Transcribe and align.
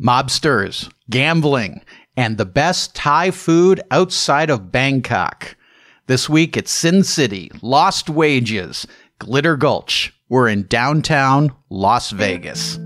mobsters, 0.00 0.90
gambling, 1.10 1.82
and 2.16 2.38
the 2.38 2.44
best 2.44 2.94
Thai 2.94 3.30
food 3.30 3.80
outside 3.90 4.50
of 4.50 4.72
Bangkok. 4.72 5.56
This 6.06 6.28
week 6.28 6.56
at 6.56 6.68
Sin 6.68 7.02
City, 7.02 7.50
Lost 7.62 8.08
Wages, 8.08 8.86
Glitter 9.18 9.56
Gulch. 9.56 10.12
We're 10.28 10.48
in 10.48 10.66
downtown 10.66 11.52
Las 11.70 12.10
Vegas. 12.10 12.78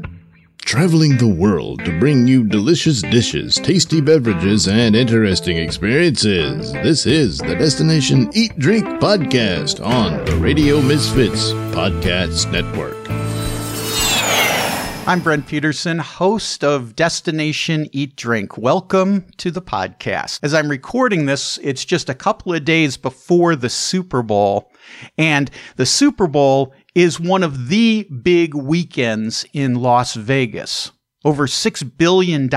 Traveling 0.58 1.16
the 1.16 1.26
world 1.26 1.84
to 1.84 1.98
bring 1.98 2.28
you 2.28 2.44
delicious 2.44 3.02
dishes, 3.02 3.56
tasty 3.56 4.00
beverages, 4.00 4.68
and 4.68 4.94
interesting 4.94 5.56
experiences. 5.56 6.72
This 6.74 7.06
is 7.06 7.38
the 7.38 7.56
Destination 7.56 8.30
Eat 8.34 8.56
Drink 8.58 8.86
Podcast 9.00 9.84
on 9.84 10.24
the 10.26 10.36
Radio 10.36 10.80
Misfits 10.80 11.50
Podcast 11.74 12.52
Network. 12.52 12.96
I'm 15.10 15.18
Brent 15.18 15.48
Peterson, 15.48 15.98
host 15.98 16.62
of 16.62 16.94
Destination 16.94 17.88
Eat 17.90 18.14
Drink. 18.14 18.56
Welcome 18.56 19.26
to 19.38 19.50
the 19.50 19.60
podcast. 19.60 20.38
As 20.44 20.54
I'm 20.54 20.68
recording 20.68 21.26
this, 21.26 21.58
it's 21.64 21.84
just 21.84 22.08
a 22.08 22.14
couple 22.14 22.54
of 22.54 22.64
days 22.64 22.96
before 22.96 23.56
the 23.56 23.70
Super 23.70 24.22
Bowl. 24.22 24.70
And 25.18 25.50
the 25.74 25.84
Super 25.84 26.28
Bowl 26.28 26.72
is 26.94 27.18
one 27.18 27.42
of 27.42 27.66
the 27.66 28.04
big 28.22 28.54
weekends 28.54 29.44
in 29.52 29.74
Las 29.74 30.14
Vegas. 30.14 30.92
Over 31.24 31.48
$6 31.48 31.96
billion, 31.98 32.48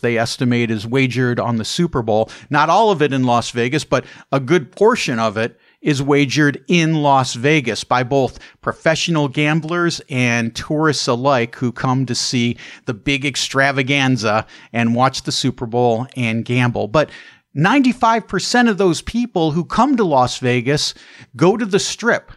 they 0.00 0.16
estimate, 0.16 0.70
is 0.70 0.86
wagered 0.86 1.38
on 1.38 1.56
the 1.56 1.66
Super 1.66 2.00
Bowl. 2.00 2.30
Not 2.48 2.70
all 2.70 2.90
of 2.90 3.02
it 3.02 3.12
in 3.12 3.24
Las 3.24 3.50
Vegas, 3.50 3.84
but 3.84 4.06
a 4.32 4.40
good 4.40 4.72
portion 4.72 5.18
of 5.18 5.36
it 5.36 5.59
is 5.80 6.02
wagered 6.02 6.62
in 6.68 7.02
Las 7.02 7.34
Vegas 7.34 7.84
by 7.84 8.02
both 8.02 8.38
professional 8.60 9.28
gamblers 9.28 10.00
and 10.10 10.54
tourists 10.54 11.06
alike 11.06 11.56
who 11.56 11.72
come 11.72 12.06
to 12.06 12.14
see 12.14 12.56
the 12.86 12.94
big 12.94 13.24
extravaganza 13.24 14.46
and 14.72 14.94
watch 14.94 15.22
the 15.22 15.32
Super 15.32 15.66
Bowl 15.66 16.06
and 16.16 16.44
gamble. 16.44 16.88
But 16.88 17.10
95% 17.56 18.68
of 18.68 18.78
those 18.78 19.02
people 19.02 19.52
who 19.52 19.64
come 19.64 19.96
to 19.96 20.04
Las 20.04 20.38
Vegas 20.38 20.94
go 21.34 21.56
to 21.56 21.66
the 21.66 21.80
strip 21.80 22.30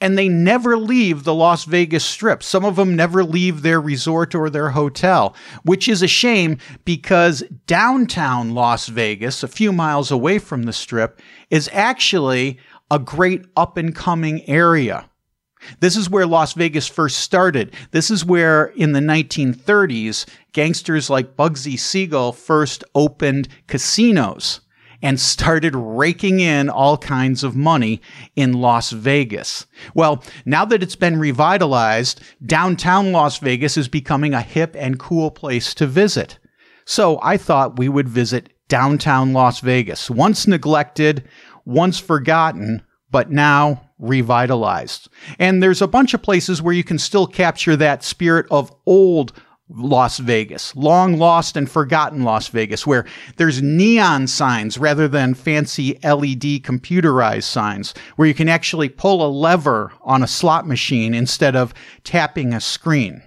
and 0.00 0.16
they 0.16 0.28
never 0.28 0.76
leave 0.76 1.24
the 1.24 1.34
Las 1.34 1.64
Vegas 1.64 2.04
Strip. 2.04 2.42
Some 2.42 2.64
of 2.64 2.76
them 2.76 2.94
never 2.94 3.24
leave 3.24 3.62
their 3.62 3.80
resort 3.80 4.34
or 4.34 4.48
their 4.48 4.70
hotel, 4.70 5.34
which 5.64 5.88
is 5.88 6.02
a 6.02 6.08
shame 6.08 6.58
because 6.84 7.42
downtown 7.66 8.54
Las 8.54 8.86
Vegas, 8.88 9.42
a 9.42 9.48
few 9.48 9.72
miles 9.72 10.10
away 10.10 10.38
from 10.38 10.64
the 10.64 10.72
Strip, 10.72 11.20
is 11.50 11.68
actually 11.72 12.58
a 12.90 12.98
great 12.98 13.44
up 13.56 13.76
and 13.76 13.94
coming 13.94 14.48
area. 14.48 15.08
This 15.80 15.96
is 15.96 16.08
where 16.08 16.26
Las 16.26 16.52
Vegas 16.52 16.86
first 16.86 17.18
started. 17.18 17.74
This 17.90 18.10
is 18.10 18.24
where, 18.24 18.66
in 18.76 18.92
the 18.92 19.00
1930s, 19.00 20.26
gangsters 20.52 21.10
like 21.10 21.36
Bugsy 21.36 21.78
Siegel 21.78 22.32
first 22.32 22.84
opened 22.94 23.48
casinos 23.66 24.60
and 25.02 25.20
started 25.20 25.74
raking 25.76 26.40
in 26.40 26.68
all 26.68 26.96
kinds 26.98 27.44
of 27.44 27.54
money 27.54 28.00
in 28.34 28.54
Las 28.54 28.90
Vegas. 28.90 29.66
Well, 29.94 30.24
now 30.44 30.64
that 30.64 30.82
it's 30.82 30.96
been 30.96 31.18
revitalized, 31.18 32.20
downtown 32.44 33.12
Las 33.12 33.38
Vegas 33.38 33.76
is 33.76 33.88
becoming 33.88 34.34
a 34.34 34.42
hip 34.42 34.74
and 34.76 34.98
cool 34.98 35.30
place 35.30 35.74
to 35.74 35.86
visit. 35.86 36.38
So 36.84 37.20
I 37.22 37.36
thought 37.36 37.78
we 37.78 37.88
would 37.88 38.08
visit 38.08 38.52
downtown 38.68 39.32
Las 39.32 39.60
Vegas, 39.60 40.10
once 40.10 40.46
neglected, 40.46 41.26
once 41.68 42.00
forgotten, 42.00 42.82
but 43.10 43.30
now 43.30 43.90
revitalized. 43.98 45.08
And 45.38 45.62
there's 45.62 45.82
a 45.82 45.86
bunch 45.86 46.14
of 46.14 46.22
places 46.22 46.62
where 46.62 46.74
you 46.74 46.82
can 46.82 46.98
still 46.98 47.26
capture 47.26 47.76
that 47.76 48.02
spirit 48.02 48.46
of 48.50 48.74
old 48.86 49.32
Las 49.68 50.18
Vegas, 50.18 50.74
long 50.74 51.18
lost 51.18 51.54
and 51.54 51.70
forgotten 51.70 52.22
Las 52.22 52.48
Vegas, 52.48 52.86
where 52.86 53.04
there's 53.36 53.60
neon 53.60 54.26
signs 54.26 54.78
rather 54.78 55.06
than 55.08 55.34
fancy 55.34 55.98
LED 56.02 56.62
computerized 56.62 57.42
signs, 57.42 57.92
where 58.16 58.26
you 58.26 58.32
can 58.32 58.48
actually 58.48 58.88
pull 58.88 59.24
a 59.24 59.28
lever 59.28 59.92
on 60.00 60.22
a 60.22 60.26
slot 60.26 60.66
machine 60.66 61.12
instead 61.12 61.54
of 61.54 61.74
tapping 62.02 62.54
a 62.54 62.62
screen. 62.62 63.22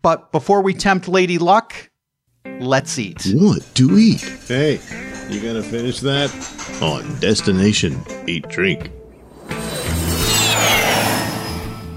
But 0.00 0.32
before 0.32 0.62
we 0.62 0.72
tempt 0.72 1.08
Lady 1.08 1.36
Luck, 1.36 1.90
let's 2.58 2.98
eat. 2.98 3.26
What 3.34 3.62
to 3.74 3.98
eat? 3.98 4.22
Hey, 4.48 4.80
you 5.32 5.40
gonna 5.40 5.62
finish 5.62 6.00
that? 6.00 6.30
On 6.82 7.18
Destination 7.18 8.00
Eat 8.26 8.48
Drink. 8.48 8.90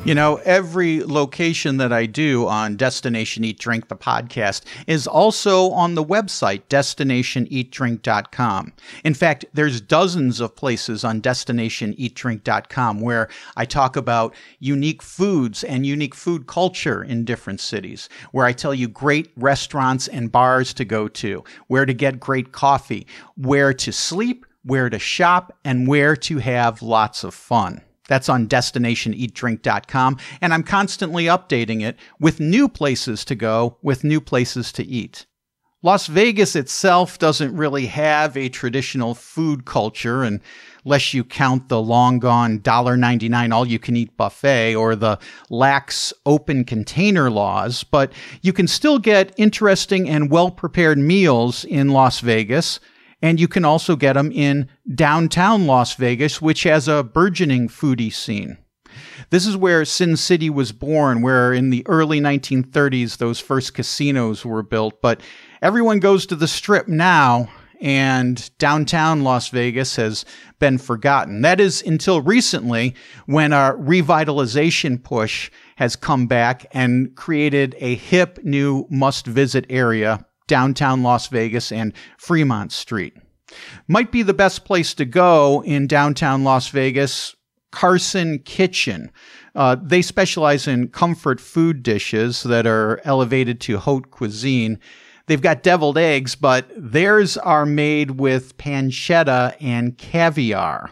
You 0.05 0.13
know, 0.13 0.35
every 0.45 1.01
location 1.01 1.77
that 1.77 1.91
I 1.91 2.05
do 2.05 2.47
on 2.47 2.75
Destination 2.75 3.43
Eat 3.43 3.57
Drink, 3.57 3.87
the 3.87 3.95
podcast, 3.95 4.61
is 4.85 5.07
also 5.07 5.71
on 5.71 5.95
the 5.95 6.05
website, 6.05 6.61
destinationeatdrink.com. 6.69 8.73
In 9.03 9.15
fact, 9.15 9.45
there's 9.55 9.81
dozens 9.81 10.39
of 10.39 10.55
places 10.55 11.03
on 11.03 11.23
destinationeatdrink.com 11.23 13.01
where 13.01 13.29
I 13.57 13.65
talk 13.65 13.95
about 13.95 14.35
unique 14.59 15.01
foods 15.01 15.63
and 15.63 15.87
unique 15.87 16.13
food 16.13 16.45
culture 16.45 17.03
in 17.03 17.25
different 17.25 17.59
cities, 17.59 18.07
where 18.31 18.45
I 18.45 18.53
tell 18.53 18.75
you 18.75 18.87
great 18.87 19.31
restaurants 19.35 20.07
and 20.07 20.31
bars 20.31 20.71
to 20.75 20.85
go 20.85 21.07
to, 21.07 21.43
where 21.65 21.87
to 21.87 21.95
get 21.95 22.19
great 22.19 22.51
coffee, 22.51 23.07
where 23.37 23.73
to 23.73 23.91
sleep, 23.91 24.45
where 24.61 24.87
to 24.87 24.99
shop, 24.99 25.57
and 25.63 25.87
where 25.87 26.15
to 26.17 26.37
have 26.37 26.83
lots 26.83 27.23
of 27.23 27.33
fun. 27.33 27.81
That's 28.07 28.29
on 28.29 28.47
destinationeatdrink.com. 28.47 30.17
And 30.41 30.53
I'm 30.53 30.63
constantly 30.63 31.25
updating 31.25 31.81
it 31.81 31.97
with 32.19 32.39
new 32.39 32.69
places 32.69 33.25
to 33.25 33.35
go, 33.35 33.77
with 33.81 34.03
new 34.03 34.21
places 34.21 34.71
to 34.73 34.85
eat. 34.85 35.25
Las 35.85 36.07
Vegas 36.07 36.55
itself 36.55 37.19
doesn't 37.19 37.55
really 37.55 37.85
have 37.85 38.35
a 38.35 38.49
traditional 38.49 39.13
food 39.13 39.65
culture 39.65 40.23
unless 40.23 41.13
you 41.13 41.23
count 41.23 41.69
the 41.69 41.79
long 41.79 42.17
gone 42.17 42.59
$1.99 42.59 43.53
all 43.53 43.67
you 43.67 43.77
can 43.77 43.95
eat 43.95 44.17
buffet 44.17 44.73
or 44.73 44.95
the 44.95 45.19
lax 45.51 46.11
open 46.25 46.63
container 46.63 47.29
laws, 47.29 47.83
but 47.83 48.11
you 48.41 48.51
can 48.51 48.67
still 48.67 48.97
get 48.97 49.31
interesting 49.37 50.09
and 50.09 50.31
well 50.31 50.49
prepared 50.49 50.97
meals 50.97 51.63
in 51.65 51.89
Las 51.89 52.19
Vegas 52.19 52.79
and 53.25 53.39
you 53.39 53.47
can 53.47 53.65
also 53.65 53.95
get 53.95 54.13
them 54.13 54.31
in 54.31 54.69
downtown 54.93 55.65
Las 55.65 55.95
Vegas, 55.95 56.43
which 56.43 56.61
has 56.61 56.87
a 56.87 57.03
burgeoning 57.03 57.67
foodie 57.67 58.13
scene. 58.13 58.59
This 59.31 59.47
is 59.47 59.57
where 59.57 59.83
Sin 59.83 60.15
City 60.15 60.47
was 60.47 60.71
born, 60.71 61.23
where 61.23 61.51
in 61.51 61.71
the 61.71 61.81
early 61.87 62.21
1930s 62.21 63.17
those 63.17 63.39
first 63.39 63.73
casinos 63.73 64.45
were 64.45 64.61
built. 64.61 65.01
But 65.01 65.21
everyone 65.63 65.99
goes 65.99 66.27
to 66.27 66.35
the 66.35 66.47
strip 66.47 66.87
now, 66.87 67.49
and 67.81 68.47
downtown 68.59 69.23
Las 69.23 69.49
Vegas 69.49 69.95
has 69.95 70.23
been 70.59 70.77
forgotten. 70.77 71.41
That 71.41 71.59
is 71.59 71.81
until 71.81 72.21
recently 72.21 72.93
when 73.25 73.53
a 73.53 73.73
revitalization 73.75 75.03
push 75.03 75.49
has 75.77 75.95
come 75.95 76.27
back 76.27 76.67
and 76.73 77.15
created 77.15 77.75
a 77.79 77.95
hip 77.95 78.37
new 78.43 78.85
must 78.91 79.25
visit 79.25 79.65
area 79.67 80.23
downtown 80.47 81.03
Las 81.03 81.27
Vegas 81.27 81.71
and 81.71 81.93
Fremont 82.17 82.71
Street. 82.71 83.15
Might 83.87 84.11
be 84.11 84.21
the 84.21 84.33
best 84.33 84.65
place 84.65 84.93
to 84.95 85.05
go 85.05 85.63
in 85.63 85.87
downtown 85.87 86.43
Las 86.43 86.69
Vegas. 86.69 87.35
Carson 87.75 88.39
Kitchen. 88.39 89.11
Uh, 89.53 89.75
they 89.81 90.01
specialize 90.01 90.65
in 90.65 90.87
comfort 90.87 91.41
food 91.41 91.83
dishes 91.83 92.43
that 92.43 92.65
are 92.65 93.01
elevated 93.03 93.59
to 93.59 93.77
haute 93.77 94.11
cuisine. 94.11 94.79
They've 95.27 95.41
got 95.41 95.61
deviled 95.61 95.97
eggs, 95.97 96.35
but 96.35 96.69
theirs 96.77 97.35
are 97.35 97.65
made 97.65 98.11
with 98.11 98.57
pancetta 98.57 99.55
and 99.59 99.97
caviar. 99.97 100.91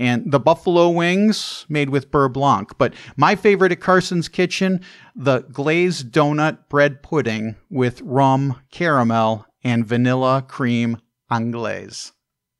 And 0.00 0.32
the 0.32 0.40
buffalo 0.40 0.88
wings 0.88 1.66
made 1.68 1.90
with 1.90 2.10
beurre 2.10 2.32
blanc. 2.32 2.78
But 2.78 2.94
my 3.16 3.36
favorite 3.36 3.70
at 3.70 3.80
Carson's 3.80 4.30
Kitchen, 4.30 4.80
the 5.14 5.40
glazed 5.52 6.10
donut 6.10 6.70
bread 6.70 7.02
pudding 7.02 7.56
with 7.68 8.00
rum, 8.00 8.62
caramel, 8.70 9.44
and 9.62 9.86
vanilla 9.86 10.42
cream 10.48 10.96
anglaise. 11.30 12.12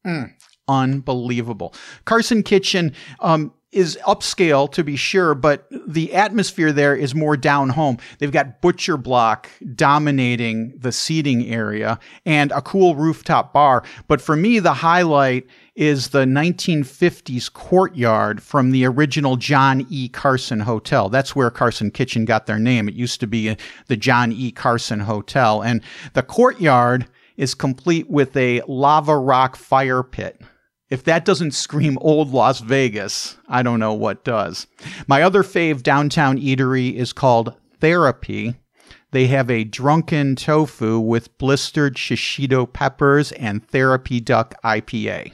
Mm, 0.06 0.34
unbelievable. 0.68 1.74
Carson 2.04 2.42
Kitchen 2.42 2.92
um, 3.20 3.54
is 3.72 3.98
upscale 4.06 4.70
to 4.72 4.82
be 4.82 4.96
sure, 4.96 5.34
but 5.34 5.66
the 5.86 6.12
atmosphere 6.14 6.72
there 6.72 6.96
is 6.96 7.14
more 7.14 7.36
down 7.36 7.70
home. 7.70 7.98
They've 8.18 8.32
got 8.32 8.60
butcher 8.60 8.96
block 8.96 9.48
dominating 9.74 10.76
the 10.76 10.92
seating 10.92 11.46
area 11.46 11.98
and 12.26 12.50
a 12.52 12.62
cool 12.62 12.96
rooftop 12.96 13.52
bar. 13.52 13.84
But 14.08 14.20
for 14.20 14.36
me, 14.36 14.58
the 14.58 14.74
highlight 14.74 15.46
is 15.80 16.10
the 16.10 16.26
1950s 16.26 17.50
courtyard 17.50 18.42
from 18.42 18.70
the 18.70 18.84
original 18.84 19.38
John 19.38 19.86
E. 19.88 20.10
Carson 20.10 20.60
Hotel. 20.60 21.08
That's 21.08 21.34
where 21.34 21.50
Carson 21.50 21.90
Kitchen 21.90 22.26
got 22.26 22.44
their 22.44 22.58
name. 22.58 22.86
It 22.86 22.94
used 22.94 23.18
to 23.20 23.26
be 23.26 23.48
uh, 23.48 23.54
the 23.86 23.96
John 23.96 24.30
E. 24.30 24.52
Carson 24.52 25.00
Hotel. 25.00 25.62
And 25.62 25.80
the 26.12 26.22
courtyard 26.22 27.06
is 27.38 27.54
complete 27.54 28.10
with 28.10 28.36
a 28.36 28.60
lava 28.68 29.16
rock 29.16 29.56
fire 29.56 30.02
pit. 30.02 30.42
If 30.90 31.02
that 31.04 31.24
doesn't 31.24 31.52
scream 31.52 31.96
old 32.02 32.30
Las 32.30 32.60
Vegas, 32.60 33.38
I 33.48 33.62
don't 33.62 33.80
know 33.80 33.94
what 33.94 34.22
does. 34.22 34.66
My 35.06 35.22
other 35.22 35.42
fave 35.42 35.82
downtown 35.82 36.38
eatery 36.38 36.92
is 36.92 37.14
called 37.14 37.54
Therapy. 37.80 38.54
They 39.12 39.28
have 39.28 39.50
a 39.50 39.64
drunken 39.64 40.36
tofu 40.36 41.00
with 41.00 41.38
blistered 41.38 41.96
shishito 41.96 42.70
peppers 42.70 43.32
and 43.32 43.66
therapy 43.66 44.20
duck 44.20 44.54
IPA. 44.62 45.32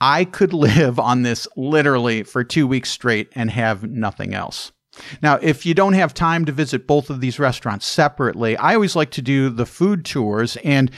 I 0.00 0.24
could 0.24 0.52
live 0.52 0.98
on 0.98 1.22
this 1.22 1.48
literally 1.56 2.22
for 2.22 2.44
two 2.44 2.66
weeks 2.66 2.90
straight 2.90 3.28
and 3.34 3.50
have 3.50 3.84
nothing 3.84 4.34
else. 4.34 4.72
Now, 5.22 5.38
if 5.42 5.64
you 5.64 5.74
don't 5.74 5.92
have 5.92 6.12
time 6.14 6.44
to 6.46 6.52
visit 6.52 6.86
both 6.86 7.10
of 7.10 7.20
these 7.20 7.38
restaurants 7.38 7.86
separately, 7.86 8.56
I 8.56 8.74
always 8.74 8.96
like 8.96 9.10
to 9.12 9.22
do 9.22 9.48
the 9.48 9.66
food 9.66 10.04
tours. 10.04 10.56
And 10.64 10.90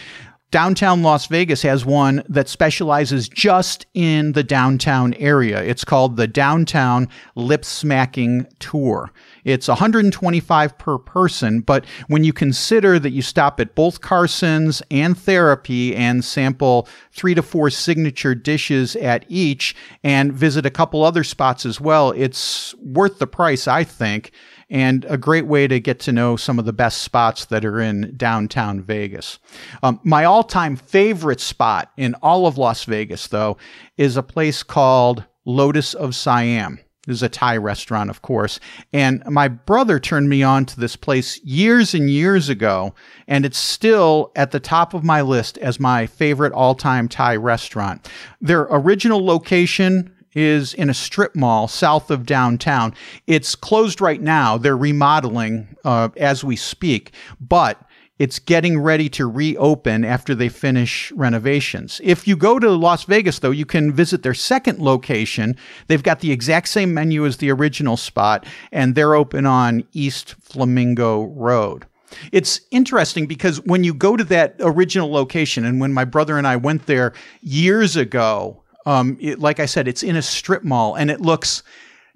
Downtown 0.50 1.02
Las 1.02 1.26
Vegas 1.26 1.62
has 1.62 1.84
one 1.84 2.24
that 2.28 2.48
specializes 2.48 3.28
just 3.28 3.86
in 3.94 4.32
the 4.32 4.42
downtown 4.42 5.14
area. 5.14 5.62
It's 5.62 5.84
called 5.84 6.16
the 6.16 6.26
Downtown 6.26 7.08
Lip 7.36 7.64
Smacking 7.64 8.48
Tour. 8.58 9.12
It's 9.44 9.68
125 9.68 10.76
per 10.76 10.98
person, 10.98 11.60
but 11.60 11.84
when 12.08 12.24
you 12.24 12.32
consider 12.32 12.98
that 12.98 13.10
you 13.10 13.22
stop 13.22 13.60
at 13.60 13.76
both 13.76 14.00
Carson's 14.00 14.82
and 14.90 15.16
Therapy 15.16 15.94
and 15.94 16.24
sample 16.24 16.88
three 17.12 17.34
to 17.34 17.42
four 17.42 17.70
signature 17.70 18.34
dishes 18.34 18.96
at 18.96 19.24
each 19.28 19.76
and 20.02 20.32
visit 20.32 20.66
a 20.66 20.70
couple 20.70 21.04
other 21.04 21.22
spots 21.22 21.64
as 21.64 21.80
well, 21.80 22.10
it's 22.10 22.74
worth 22.78 23.20
the 23.20 23.26
price, 23.28 23.68
I 23.68 23.84
think 23.84 24.32
and 24.70 25.04
a 25.08 25.18
great 25.18 25.46
way 25.46 25.66
to 25.66 25.80
get 25.80 25.98
to 26.00 26.12
know 26.12 26.36
some 26.36 26.58
of 26.58 26.64
the 26.64 26.72
best 26.72 27.02
spots 27.02 27.44
that 27.46 27.64
are 27.64 27.80
in 27.80 28.14
downtown 28.16 28.80
Vegas. 28.80 29.38
Um, 29.82 30.00
my 30.04 30.24
all 30.24 30.44
time 30.44 30.76
favorite 30.76 31.40
spot 31.40 31.90
in 31.96 32.14
all 32.22 32.46
of 32.46 32.56
Las 32.56 32.84
Vegas, 32.84 33.26
though, 33.26 33.56
is 33.96 34.16
a 34.16 34.22
place 34.22 34.62
called 34.62 35.24
Lotus 35.44 35.94
of 35.94 36.14
Siam. 36.14 36.78
This 37.06 37.16
is 37.16 37.22
a 37.22 37.28
Thai 37.30 37.56
restaurant, 37.56 38.10
of 38.10 38.22
course. 38.22 38.60
And 38.92 39.24
my 39.26 39.48
brother 39.48 39.98
turned 39.98 40.28
me 40.28 40.42
on 40.42 40.66
to 40.66 40.78
this 40.78 40.96
place 40.96 41.42
years 41.42 41.94
and 41.94 42.10
years 42.10 42.48
ago, 42.48 42.94
and 43.26 43.44
it's 43.46 43.58
still 43.58 44.30
at 44.36 44.50
the 44.50 44.60
top 44.60 44.92
of 44.92 45.02
my 45.02 45.22
list 45.22 45.56
as 45.58 45.80
my 45.80 46.06
favorite 46.06 46.52
all 46.52 46.74
time 46.74 47.08
Thai 47.08 47.36
restaurant. 47.36 48.08
Their 48.40 48.68
original 48.70 49.24
location 49.24 50.14
is 50.34 50.74
in 50.74 50.90
a 50.90 50.94
strip 50.94 51.34
mall 51.34 51.68
south 51.68 52.10
of 52.10 52.26
downtown. 52.26 52.94
It's 53.26 53.54
closed 53.54 54.00
right 54.00 54.20
now. 54.20 54.58
They're 54.58 54.76
remodeling 54.76 55.76
uh, 55.84 56.10
as 56.16 56.44
we 56.44 56.56
speak, 56.56 57.12
but 57.40 57.82
it's 58.20 58.38
getting 58.38 58.78
ready 58.78 59.08
to 59.08 59.26
reopen 59.26 60.04
after 60.04 60.34
they 60.34 60.50
finish 60.50 61.10
renovations. 61.12 62.02
If 62.04 62.28
you 62.28 62.36
go 62.36 62.58
to 62.58 62.70
Las 62.70 63.04
Vegas, 63.04 63.38
though, 63.38 63.50
you 63.50 63.64
can 63.64 63.92
visit 63.92 64.22
their 64.22 64.34
second 64.34 64.78
location. 64.78 65.56
They've 65.86 66.02
got 66.02 66.20
the 66.20 66.30
exact 66.30 66.68
same 66.68 66.92
menu 66.92 67.24
as 67.24 67.38
the 67.38 67.50
original 67.50 67.96
spot, 67.96 68.44
and 68.70 68.94
they're 68.94 69.14
open 69.14 69.46
on 69.46 69.84
East 69.92 70.34
Flamingo 70.38 71.24
Road. 71.28 71.86
It's 72.30 72.60
interesting 72.70 73.26
because 73.26 73.64
when 73.64 73.84
you 73.84 73.94
go 73.94 74.18
to 74.18 74.24
that 74.24 74.56
original 74.60 75.10
location, 75.10 75.64
and 75.64 75.80
when 75.80 75.94
my 75.94 76.04
brother 76.04 76.36
and 76.36 76.46
I 76.46 76.56
went 76.56 76.84
there 76.84 77.14
years 77.40 77.96
ago, 77.96 78.59
um, 78.86 79.16
it, 79.20 79.38
like 79.38 79.60
I 79.60 79.66
said, 79.66 79.88
it's 79.88 80.02
in 80.02 80.16
a 80.16 80.22
strip 80.22 80.64
mall 80.64 80.94
and 80.94 81.10
it 81.10 81.20
looks 81.20 81.62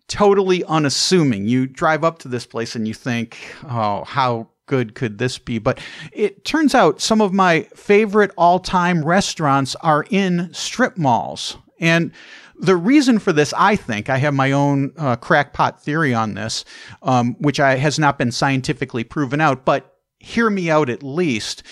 totally 0.09 0.65
unassuming. 0.65 1.47
You 1.47 1.67
drive 1.67 2.05
up 2.05 2.19
to 2.21 2.29
this 2.29 2.47
place 2.47 2.75
and 2.75 2.87
you 2.87 2.95
think, 2.95 3.39
oh, 3.65 4.05
how 4.05 4.49
good 4.67 4.95
could 4.95 5.19
this 5.19 5.39
be? 5.39 5.59
But 5.59 5.81
it 6.13 6.45
turns 6.45 6.75
out 6.75 7.01
some 7.01 7.21
of 7.21 7.33
my 7.33 7.63
favorite 7.75 8.31
all 8.37 8.59
time 8.59 9.05
restaurants 9.05 9.77
are 9.77 10.05
in 10.11 10.53
strip 10.53 10.97
malls. 10.97 11.57
And 11.81 12.13
the 12.57 12.77
reason 12.77 13.19
for 13.19 13.33
this, 13.33 13.53
I 13.57 13.77
think, 13.77 14.09
I 14.09 14.19
have 14.19 14.33
my 14.33 14.53
own 14.53 14.93
uh, 14.97 15.17
crackpot 15.17 15.83
theory 15.83 16.15
on 16.15 16.35
this, 16.35 16.65
um, 17.03 17.35
which 17.41 17.59
I, 17.59 17.77
has 17.77 17.99
not 17.99 18.17
been 18.17 18.31
scientifically 18.31 19.05
proven 19.05 19.41
out, 19.41 19.65
but 19.65 19.97
hear 20.21 20.49
me 20.49 20.71
out 20.71 20.89
at 20.89 21.03
least. 21.03 21.63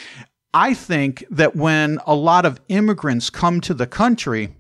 I 0.53 0.75
think 0.75 1.25
that 1.31 1.57
when 1.57 1.99
a 2.05 2.15
lot 2.15 2.45
of 2.45 2.61
immigrants 2.69 3.31
come 3.31 3.61
to 3.63 3.75
the 3.75 3.87
country, 3.87 4.55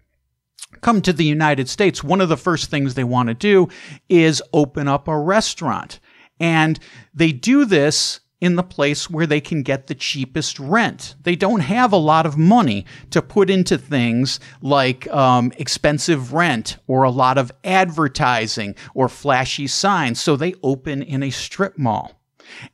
come 0.80 1.02
to 1.02 1.12
the 1.12 1.24
United 1.24 1.68
States, 1.68 2.02
one 2.02 2.20
of 2.20 2.28
the 2.28 2.36
first 2.36 2.70
things 2.70 2.94
they 2.94 3.04
want 3.04 3.28
to 3.28 3.34
do 3.34 3.68
is 4.08 4.42
open 4.52 4.88
up 4.88 5.08
a 5.08 5.18
restaurant. 5.18 6.00
And 6.40 6.78
they 7.14 7.32
do 7.32 7.64
this 7.64 8.20
in 8.40 8.56
the 8.56 8.62
place 8.64 9.08
where 9.08 9.26
they 9.26 9.40
can 9.40 9.62
get 9.62 9.86
the 9.86 9.94
cheapest 9.94 10.58
rent. 10.58 11.14
They 11.22 11.36
don't 11.36 11.60
have 11.60 11.92
a 11.92 11.96
lot 11.96 12.26
of 12.26 12.36
money 12.36 12.84
to 13.10 13.22
put 13.22 13.48
into 13.48 13.78
things 13.78 14.40
like 14.60 15.06
um, 15.12 15.52
expensive 15.58 16.32
rent 16.32 16.78
or 16.88 17.04
a 17.04 17.10
lot 17.10 17.38
of 17.38 17.52
advertising 17.62 18.74
or 18.94 19.08
flashy 19.08 19.68
signs. 19.68 20.20
So 20.20 20.34
they 20.34 20.54
open 20.64 21.02
in 21.02 21.22
a 21.22 21.30
strip 21.30 21.78
mall. 21.78 22.20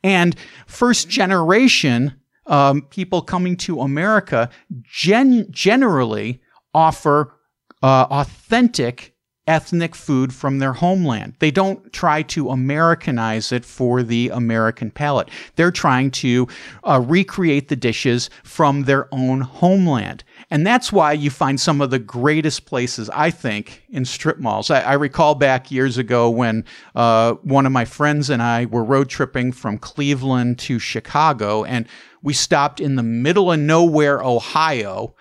And 0.03 0.35
first 0.65 1.07
generation 1.07 2.15
um, 2.47 2.81
people 2.89 3.21
coming 3.21 3.55
to 3.57 3.81
America 3.81 4.49
gen- 4.81 5.47
generally 5.51 6.41
offer 6.73 7.35
uh, 7.81 8.05
authentic 8.09 9.15
ethnic 9.49 9.95
food 9.95 10.31
from 10.31 10.59
their 10.59 10.73
homeland. 10.73 11.33
They 11.39 11.49
don't 11.49 11.91
try 11.91 12.21
to 12.21 12.51
Americanize 12.51 13.51
it 13.51 13.65
for 13.65 14.03
the 14.03 14.29
American 14.29 14.91
palate. 14.91 15.29
They're 15.55 15.71
trying 15.71 16.11
to 16.11 16.47
uh, 16.83 17.03
recreate 17.03 17.67
the 17.67 17.75
dishes 17.75 18.29
from 18.43 18.83
their 18.83 19.07
own 19.11 19.41
homeland. 19.41 20.23
And 20.51 20.67
that's 20.67 20.91
why 20.93 21.13
you 21.13 21.31
find 21.31 21.59
some 21.59 21.81
of 21.81 21.89
the 21.89 21.97
greatest 21.97 22.67
places, 22.67 23.09
I 23.09 23.31
think, 23.31 23.83
in 23.89 24.05
strip 24.05 24.37
malls. 24.37 24.69
I, 24.69 24.81
I 24.81 24.93
recall 24.93 25.33
back 25.33 25.71
years 25.71 25.97
ago 25.97 26.29
when 26.29 26.63
uh, 26.93 27.33
one 27.41 27.65
of 27.65 27.71
my 27.71 27.85
friends 27.85 28.29
and 28.29 28.43
I 28.43 28.65
were 28.65 28.83
road 28.83 29.09
tripping 29.09 29.51
from 29.51 29.79
Cleveland 29.79 30.59
to 30.59 30.77
Chicago, 30.77 31.63
and 31.63 31.87
we 32.21 32.33
stopped 32.33 32.79
in 32.79 32.97
the 32.97 33.03
middle 33.03 33.51
of 33.51 33.59
nowhere, 33.59 34.21
Ohio 34.21 35.15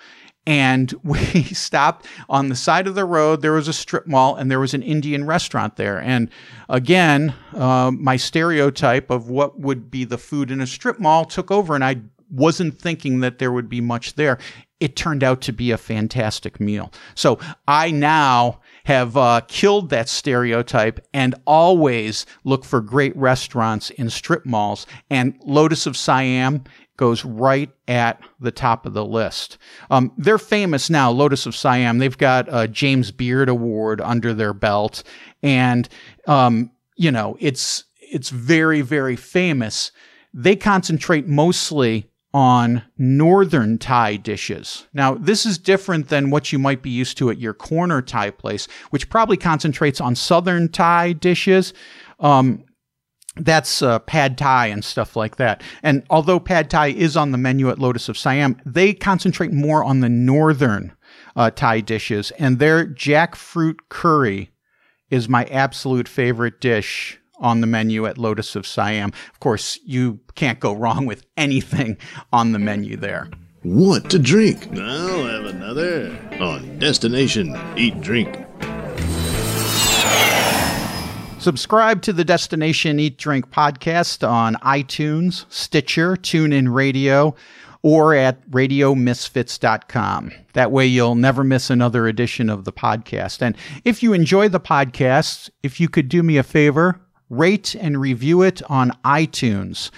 and 0.48 0.94
we 1.04 1.42
stopped 1.44 2.06
on 2.28 2.48
the 2.48 2.56
side 2.56 2.88
of 2.88 2.94
the 2.94 3.04
road. 3.04 3.42
There 3.42 3.52
was 3.52 3.68
a 3.68 3.72
strip 3.72 4.06
mall 4.06 4.34
and 4.34 4.50
there 4.50 4.58
was 4.58 4.74
an 4.74 4.82
Indian 4.82 5.26
restaurant 5.26 5.76
there. 5.76 6.00
And 6.00 6.30
again, 6.70 7.34
uh, 7.54 7.92
my 7.92 8.16
stereotype 8.16 9.10
of 9.10 9.28
what 9.28 9.60
would 9.60 9.90
be 9.90 10.04
the 10.04 10.18
food 10.18 10.50
in 10.50 10.60
a 10.60 10.66
strip 10.66 10.98
mall 10.98 11.26
took 11.26 11.50
over, 11.50 11.74
and 11.74 11.84
I 11.84 11.98
wasn't 12.30 12.80
thinking 12.80 13.20
that 13.20 13.38
there 13.38 13.52
would 13.52 13.68
be 13.68 13.82
much 13.82 14.14
there. 14.14 14.38
It 14.80 14.96
turned 14.96 15.22
out 15.22 15.42
to 15.42 15.52
be 15.52 15.70
a 15.70 15.78
fantastic 15.78 16.60
meal. 16.60 16.92
So 17.14 17.38
I 17.66 17.90
now 17.90 18.60
have 18.88 19.18
uh, 19.18 19.42
killed 19.48 19.90
that 19.90 20.08
stereotype 20.08 20.98
and 21.12 21.34
always 21.46 22.24
look 22.44 22.64
for 22.64 22.80
great 22.80 23.14
restaurants 23.14 23.90
in 23.90 24.08
strip 24.08 24.46
malls. 24.46 24.86
And 25.10 25.38
Lotus 25.44 25.84
of 25.84 25.94
Siam 25.94 26.64
goes 26.96 27.22
right 27.22 27.68
at 27.86 28.18
the 28.40 28.50
top 28.50 28.86
of 28.86 28.94
the 28.94 29.04
list. 29.04 29.58
Um, 29.90 30.10
they're 30.16 30.38
famous 30.38 30.88
now, 30.88 31.10
Lotus 31.10 31.44
of 31.44 31.54
Siam. 31.54 31.98
They've 31.98 32.16
got 32.16 32.46
a 32.50 32.66
James 32.66 33.10
Beard 33.10 33.50
Award 33.50 34.00
under 34.00 34.32
their 34.32 34.54
belt, 34.54 35.02
and 35.42 35.86
um, 36.26 36.70
you 36.96 37.10
know 37.10 37.36
it's 37.40 37.84
it's 38.00 38.30
very 38.30 38.80
very 38.80 39.16
famous. 39.16 39.92
They 40.32 40.56
concentrate 40.56 41.26
mostly 41.28 42.08
on 42.34 42.82
northern 42.98 43.78
Thai 43.78 44.16
dishes. 44.16 44.86
Now, 44.92 45.14
this 45.14 45.46
is 45.46 45.56
different 45.58 46.08
than 46.08 46.30
what 46.30 46.52
you 46.52 46.58
might 46.58 46.82
be 46.82 46.90
used 46.90 47.16
to 47.18 47.30
at 47.30 47.38
your 47.38 47.54
corner 47.54 48.02
Thai 48.02 48.30
place, 48.30 48.68
which 48.90 49.08
probably 49.08 49.36
concentrates 49.36 50.00
on 50.00 50.14
southern 50.14 50.68
Thai 50.68 51.12
dishes. 51.12 51.72
Um, 52.20 52.64
that's 53.36 53.82
uh, 53.82 54.00
pad 54.00 54.36
thai 54.36 54.66
and 54.66 54.84
stuff 54.84 55.14
like 55.14 55.36
that. 55.36 55.62
And 55.82 56.02
although 56.10 56.40
pad 56.40 56.70
thai 56.70 56.88
is 56.88 57.16
on 57.16 57.30
the 57.30 57.38
menu 57.38 57.68
at 57.70 57.78
Lotus 57.78 58.08
of 58.08 58.18
Siam, 58.18 58.60
they 58.66 58.92
concentrate 58.92 59.52
more 59.52 59.84
on 59.84 60.00
the 60.00 60.08
northern 60.08 60.92
uh, 61.36 61.50
Thai 61.50 61.80
dishes. 61.80 62.32
And 62.32 62.58
their 62.58 62.86
jackfruit 62.86 63.76
curry 63.88 64.50
is 65.08 65.28
my 65.28 65.44
absolute 65.44 66.08
favorite 66.08 66.60
dish 66.60 67.18
on 67.38 67.60
the 67.60 67.66
menu 67.66 68.06
at 68.06 68.18
Lotus 68.18 68.56
of 68.56 68.66
Siam. 68.66 69.12
Of 69.32 69.40
course, 69.40 69.78
you 69.84 70.20
can't 70.34 70.60
go 70.60 70.72
wrong 70.72 71.06
with 71.06 71.24
anything 71.36 71.96
on 72.32 72.52
the 72.52 72.58
menu 72.58 72.96
there. 72.96 73.30
What 73.62 74.08
to 74.10 74.18
drink? 74.18 74.68
I'll 74.78 75.26
have 75.26 75.46
another 75.46 76.16
on 76.40 76.78
Destination 76.78 77.58
Eat 77.76 78.00
Drink. 78.00 78.36
Subscribe 81.40 82.02
to 82.02 82.12
the 82.12 82.24
Destination 82.24 82.98
Eat 82.98 83.16
Drink 83.16 83.50
podcast 83.50 84.28
on 84.28 84.54
iTunes, 84.56 85.44
Stitcher, 85.48 86.16
TuneIn 86.16 86.72
Radio, 86.72 87.34
or 87.82 88.14
at 88.14 88.48
radiomisfits.com. 88.50 90.32
That 90.52 90.72
way 90.72 90.86
you'll 90.86 91.14
never 91.14 91.44
miss 91.44 91.70
another 91.70 92.08
edition 92.08 92.50
of 92.50 92.64
the 92.64 92.72
podcast. 92.72 93.40
And 93.40 93.56
if 93.84 94.02
you 94.02 94.12
enjoy 94.12 94.48
the 94.48 94.60
podcast, 94.60 95.48
if 95.62 95.80
you 95.80 95.88
could 95.88 96.08
do 96.08 96.22
me 96.22 96.38
a 96.38 96.42
favor, 96.42 97.00
rate 97.30 97.74
and 97.74 98.00
review 98.00 98.42
it 98.42 98.62
on 98.70 98.92
iTunes. 99.04 99.90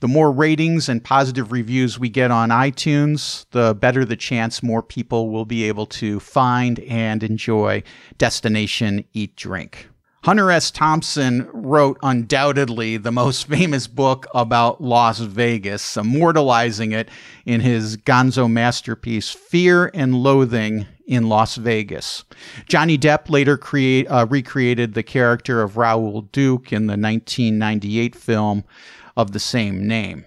The 0.00 0.08
more 0.08 0.32
ratings 0.32 0.88
and 0.88 1.02
positive 1.02 1.50
reviews 1.50 1.98
we 1.98 2.08
get 2.10 2.30
on 2.30 2.50
iTunes, 2.50 3.46
the 3.52 3.74
better 3.74 4.04
the 4.04 4.16
chance 4.16 4.62
more 4.62 4.82
people 4.82 5.30
will 5.30 5.46
be 5.46 5.64
able 5.64 5.86
to 5.86 6.20
find 6.20 6.80
and 6.80 7.22
enjoy 7.22 7.82
Destination 8.18 9.04
Eat 9.14 9.34
Drink. 9.36 9.88
Hunter 10.24 10.50
S. 10.50 10.70
Thompson 10.70 11.48
wrote 11.52 11.98
undoubtedly 12.02 12.96
the 12.96 13.12
most 13.12 13.46
famous 13.48 13.86
book 13.86 14.26
about 14.34 14.82
Las 14.82 15.20
Vegas, 15.20 15.96
immortalizing 15.96 16.92
it 16.92 17.10
in 17.44 17.60
his 17.60 17.96
gonzo 17.98 18.50
masterpiece, 18.50 19.30
Fear 19.30 19.90
and 19.94 20.14
Loathing 20.14 20.86
in 21.06 21.28
Las 21.28 21.56
Vegas. 21.56 22.24
Johnny 22.68 22.96
Depp 22.96 23.28
later 23.28 23.56
create, 23.56 24.06
uh, 24.06 24.26
recreated 24.28 24.94
the 24.94 25.02
character 25.02 25.62
of 25.62 25.76
Raoul 25.76 26.22
Duke 26.22 26.72
in 26.72 26.86
the 26.86 26.96
1998 26.96 28.14
film 28.14 28.64
of 29.16 29.32
the 29.32 29.40
same 29.40 29.86
name. 29.86 30.24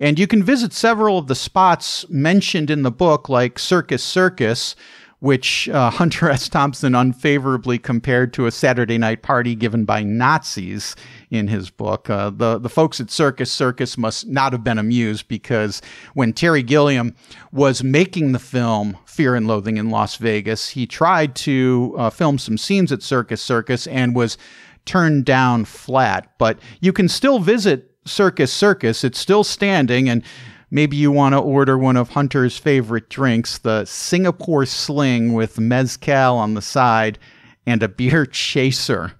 And 0.00 0.18
you 0.18 0.26
can 0.26 0.42
visit 0.42 0.72
several 0.72 1.18
of 1.18 1.26
the 1.26 1.34
spots 1.34 2.08
mentioned 2.08 2.70
in 2.70 2.82
the 2.82 2.90
book, 2.90 3.28
like 3.28 3.58
Circus 3.58 4.02
Circus, 4.02 4.76
which 5.20 5.68
uh, 5.70 5.90
Hunter 5.90 6.30
S. 6.30 6.48
Thompson 6.48 6.94
unfavorably 6.94 7.78
compared 7.78 8.32
to 8.34 8.46
a 8.46 8.50
Saturday 8.50 8.98
night 8.98 9.22
party 9.22 9.54
given 9.54 9.84
by 9.84 10.02
Nazis 10.02 10.94
in 11.30 11.48
his 11.48 11.70
book. 11.70 12.08
Uh, 12.08 12.30
the, 12.30 12.58
the 12.58 12.68
folks 12.68 13.00
at 13.00 13.10
Circus 13.10 13.50
Circus 13.50 13.98
must 13.98 14.28
not 14.28 14.52
have 14.52 14.62
been 14.62 14.78
amused 14.78 15.28
because 15.28 15.82
when 16.14 16.32
Terry 16.32 16.62
Gilliam 16.62 17.14
was 17.52 17.82
making 17.82 18.32
the 18.32 18.38
film 18.38 18.96
Fear 19.06 19.34
and 19.34 19.48
Loathing 19.48 19.76
in 19.76 19.90
Las 19.90 20.16
Vegas, 20.16 20.70
he 20.70 20.86
tried 20.86 21.34
to 21.36 21.94
uh, 21.98 22.10
film 22.10 22.38
some 22.38 22.56
scenes 22.56 22.92
at 22.92 23.02
Circus 23.02 23.42
Circus 23.42 23.86
and 23.88 24.14
was 24.14 24.38
turned 24.84 25.24
down 25.24 25.64
flat. 25.64 26.32
But 26.38 26.58
you 26.80 26.92
can 26.92 27.08
still 27.08 27.40
visit 27.40 27.90
Circus 28.04 28.52
Circus, 28.52 29.04
it's 29.04 29.18
still 29.18 29.44
standing 29.44 30.08
and 30.08 30.22
Maybe 30.70 30.96
you 30.96 31.10
want 31.10 31.34
to 31.34 31.38
order 31.38 31.78
one 31.78 31.96
of 31.96 32.10
Hunter's 32.10 32.58
favorite 32.58 33.08
drinks, 33.08 33.58
the 33.58 33.84
Singapore 33.84 34.66
Sling 34.66 35.32
with 35.32 35.58
mezcal 35.58 36.36
on 36.36 36.54
the 36.54 36.62
side 36.62 37.18
and 37.66 37.82
a 37.82 37.88
beer 37.88 38.26
chaser. 38.30 39.12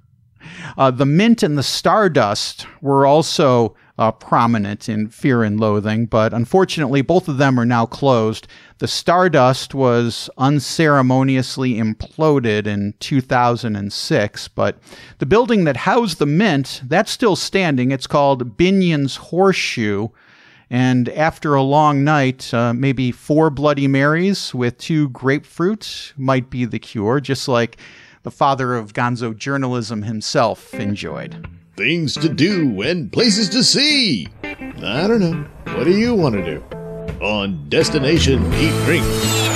Uh, 0.76 0.90
the 0.90 1.06
mint 1.06 1.42
and 1.42 1.56
the 1.58 1.62
stardust 1.62 2.66
were 2.80 3.06
also 3.06 3.74
uh, 3.98 4.12
prominent 4.12 4.88
in 4.88 5.08
Fear 5.08 5.42
and 5.42 5.58
Loathing, 5.58 6.06
but 6.06 6.32
unfortunately, 6.32 7.02
both 7.02 7.28
of 7.28 7.38
them 7.38 7.58
are 7.58 7.66
now 7.66 7.84
closed. 7.84 8.46
The 8.78 8.86
Stardust 8.86 9.74
was 9.74 10.30
unceremoniously 10.38 11.74
imploded 11.74 12.66
in 12.66 12.94
2006, 13.00 14.48
but 14.48 14.78
the 15.18 15.26
building 15.26 15.64
that 15.64 15.78
housed 15.78 16.20
the 16.20 16.26
mint, 16.26 16.82
that's 16.86 17.10
still 17.10 17.34
standing. 17.34 17.90
It's 17.90 18.06
called 18.06 18.56
Binion's 18.56 19.16
Horseshoe. 19.16 20.08
And 20.70 21.08
after 21.08 21.54
a 21.54 21.62
long 21.62 22.04
night, 22.04 22.52
uh, 22.52 22.74
maybe 22.74 23.10
four 23.10 23.48
Bloody 23.50 23.88
Marys 23.88 24.54
with 24.54 24.76
two 24.78 25.08
grapefruit 25.10 26.12
might 26.16 26.50
be 26.50 26.64
the 26.64 26.78
cure, 26.78 27.20
just 27.20 27.48
like 27.48 27.78
the 28.22 28.30
father 28.30 28.74
of 28.74 28.92
gonzo 28.92 29.36
journalism 29.36 30.02
himself 30.02 30.74
enjoyed. 30.74 31.48
Things 31.76 32.14
to 32.14 32.28
do 32.28 32.82
and 32.82 33.10
places 33.10 33.48
to 33.50 33.62
see. 33.64 34.28
I 34.42 35.06
don't 35.06 35.20
know. 35.20 35.46
What 35.74 35.84
do 35.84 35.96
you 35.96 36.14
want 36.14 36.34
to 36.34 36.44
do? 36.44 36.62
On 37.24 37.68
Destination 37.68 38.44
Eat 38.54 38.84
Drink. 38.84 39.47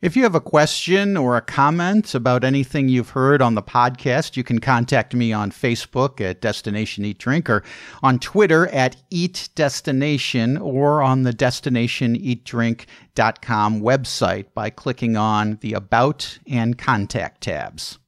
If 0.00 0.16
you 0.16 0.22
have 0.22 0.36
a 0.36 0.40
question 0.40 1.16
or 1.16 1.36
a 1.36 1.40
comment 1.40 2.14
about 2.14 2.44
anything 2.44 2.88
you've 2.88 3.10
heard 3.10 3.42
on 3.42 3.56
the 3.56 3.62
podcast, 3.64 4.36
you 4.36 4.44
can 4.44 4.60
contact 4.60 5.12
me 5.12 5.32
on 5.32 5.50
Facebook 5.50 6.20
at 6.20 6.40
Destination 6.40 7.04
Eat 7.04 7.18
Drink 7.18 7.50
or 7.50 7.64
on 8.00 8.20
Twitter 8.20 8.68
at 8.68 8.94
Eat 9.10 9.48
Destination 9.56 10.56
or 10.56 11.02
on 11.02 11.24
the 11.24 11.32
DestinationEatDrink.com 11.32 13.80
website 13.80 14.46
by 14.54 14.70
clicking 14.70 15.16
on 15.16 15.58
the 15.62 15.72
About 15.72 16.38
and 16.46 16.78
Contact 16.78 17.40
tabs. 17.40 17.98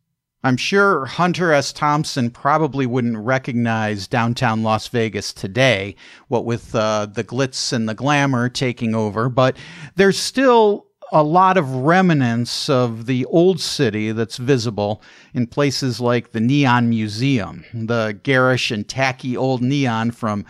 I'm 0.44 0.56
sure 0.56 1.06
Hunter 1.06 1.52
S. 1.52 1.73
Thompson 1.73 2.30
probably 2.30 2.87
wouldn't 2.87 3.18
recognize 3.18 4.06
downtown 4.06 4.62
Las 4.62 4.87
Vegas 4.87 5.32
today, 5.32 5.97
what 6.28 6.44
with 6.44 6.73
uh, 6.73 7.06
the 7.06 7.25
glitz 7.25 7.73
and 7.73 7.88
the 7.88 7.94
glamour 7.94 8.49
taking 8.49 8.94
over, 8.94 9.28
but 9.28 9.56
there's 9.97 10.16
still 10.16 10.87
a 11.12 11.23
lot 11.23 11.57
of 11.57 11.75
remnants 11.75 12.69
of 12.69 13.07
the 13.07 13.25
old 13.26 13.61
city 13.61 14.12
that's 14.12 14.37
visible 14.37 15.02
in 15.35 15.47
places 15.47 16.00
like 16.00 16.33
the 16.33 16.40
Neon 16.40 16.88
Museum. 16.88 17.64
The 17.73 18.19
garish 18.23 18.71
and 18.71 18.88
tacky 18.88 19.37
old 19.37 19.62
neon 19.62 20.11
from 20.11 20.45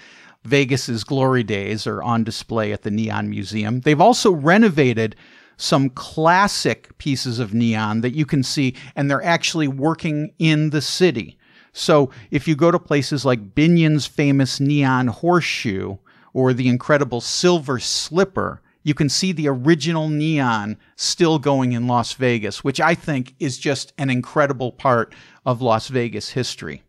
Vegas's 0.44 1.04
glory 1.04 1.42
days 1.42 1.86
are 1.86 2.02
on 2.02 2.24
display 2.24 2.72
at 2.72 2.82
the 2.82 2.90
Neon 2.90 3.30
Museum. 3.30 3.80
They've 3.80 4.00
also 4.00 4.32
renovated 4.32 5.16
some 5.56 5.90
classic 5.90 6.96
pieces 6.98 7.38
of 7.38 7.52
neon 7.52 8.00
that 8.00 8.14
you 8.14 8.24
can 8.24 8.42
see, 8.42 8.74
and 8.96 9.10
they're 9.10 9.22
actually 9.22 9.68
working 9.68 10.32
in 10.38 10.70
the 10.70 10.80
city. 10.80 11.36
So 11.72 12.10
if 12.30 12.48
you 12.48 12.56
go 12.56 12.70
to 12.70 12.78
places 12.78 13.24
like 13.24 13.54
Binion's 13.54 14.06
famous 14.06 14.58
neon 14.58 15.08
horseshoe 15.08 15.98
or 16.32 16.52
the 16.52 16.68
incredible 16.68 17.20
silver 17.20 17.78
slipper, 17.78 18.62
you 18.82 18.94
can 18.94 19.08
see 19.08 19.32
the 19.32 19.48
original 19.48 20.08
neon 20.08 20.76
still 20.96 21.38
going 21.38 21.72
in 21.72 21.86
Las 21.86 22.14
Vegas, 22.14 22.64
which 22.64 22.80
I 22.80 22.94
think 22.94 23.34
is 23.38 23.58
just 23.58 23.92
an 23.98 24.10
incredible 24.10 24.72
part 24.72 25.14
of 25.44 25.60
Las 25.60 25.88
Vegas 25.88 26.30
history. 26.30 26.82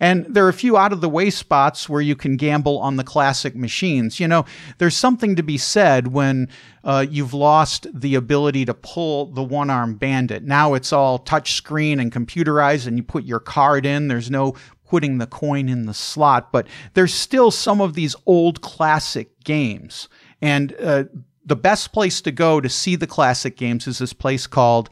And 0.00 0.26
there 0.28 0.46
are 0.46 0.50
a 0.50 0.54
few 0.54 0.76
out 0.76 0.92
of 0.92 1.00
the 1.00 1.08
way 1.08 1.30
spots 1.30 1.88
where 1.88 2.00
you 2.00 2.16
can 2.16 2.36
gamble 2.36 2.78
on 2.78 2.96
the 2.96 3.04
classic 3.04 3.56
machines. 3.56 4.20
You 4.20 4.28
know, 4.28 4.44
there's 4.78 4.96
something 4.96 5.36
to 5.36 5.42
be 5.42 5.58
said 5.58 6.08
when 6.08 6.48
uh, 6.84 7.04
you've 7.08 7.34
lost 7.34 7.86
the 7.92 8.14
ability 8.14 8.64
to 8.66 8.74
pull 8.74 9.26
the 9.26 9.42
one 9.42 9.70
arm 9.70 9.94
bandit. 9.94 10.44
Now 10.44 10.74
it's 10.74 10.92
all 10.92 11.18
touch 11.18 11.52
screen 11.52 12.00
and 12.00 12.12
computerized, 12.12 12.86
and 12.86 12.96
you 12.96 13.02
put 13.02 13.24
your 13.24 13.40
card 13.40 13.84
in. 13.84 14.08
There's 14.08 14.30
no 14.30 14.54
putting 14.88 15.18
the 15.18 15.26
coin 15.26 15.68
in 15.68 15.86
the 15.86 15.94
slot, 15.94 16.50
but 16.50 16.66
there's 16.94 17.12
still 17.12 17.50
some 17.50 17.80
of 17.80 17.94
these 17.94 18.16
old 18.24 18.62
classic 18.62 19.38
games. 19.44 20.08
And 20.40 20.74
uh, 20.80 21.04
the 21.44 21.56
best 21.56 21.92
place 21.92 22.20
to 22.22 22.30
go 22.30 22.60
to 22.60 22.68
see 22.68 22.96
the 22.96 23.06
classic 23.06 23.56
games 23.56 23.86
is 23.86 23.98
this 23.98 24.12
place 24.12 24.46
called 24.46 24.90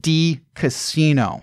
D 0.00 0.40
Casino. 0.54 1.42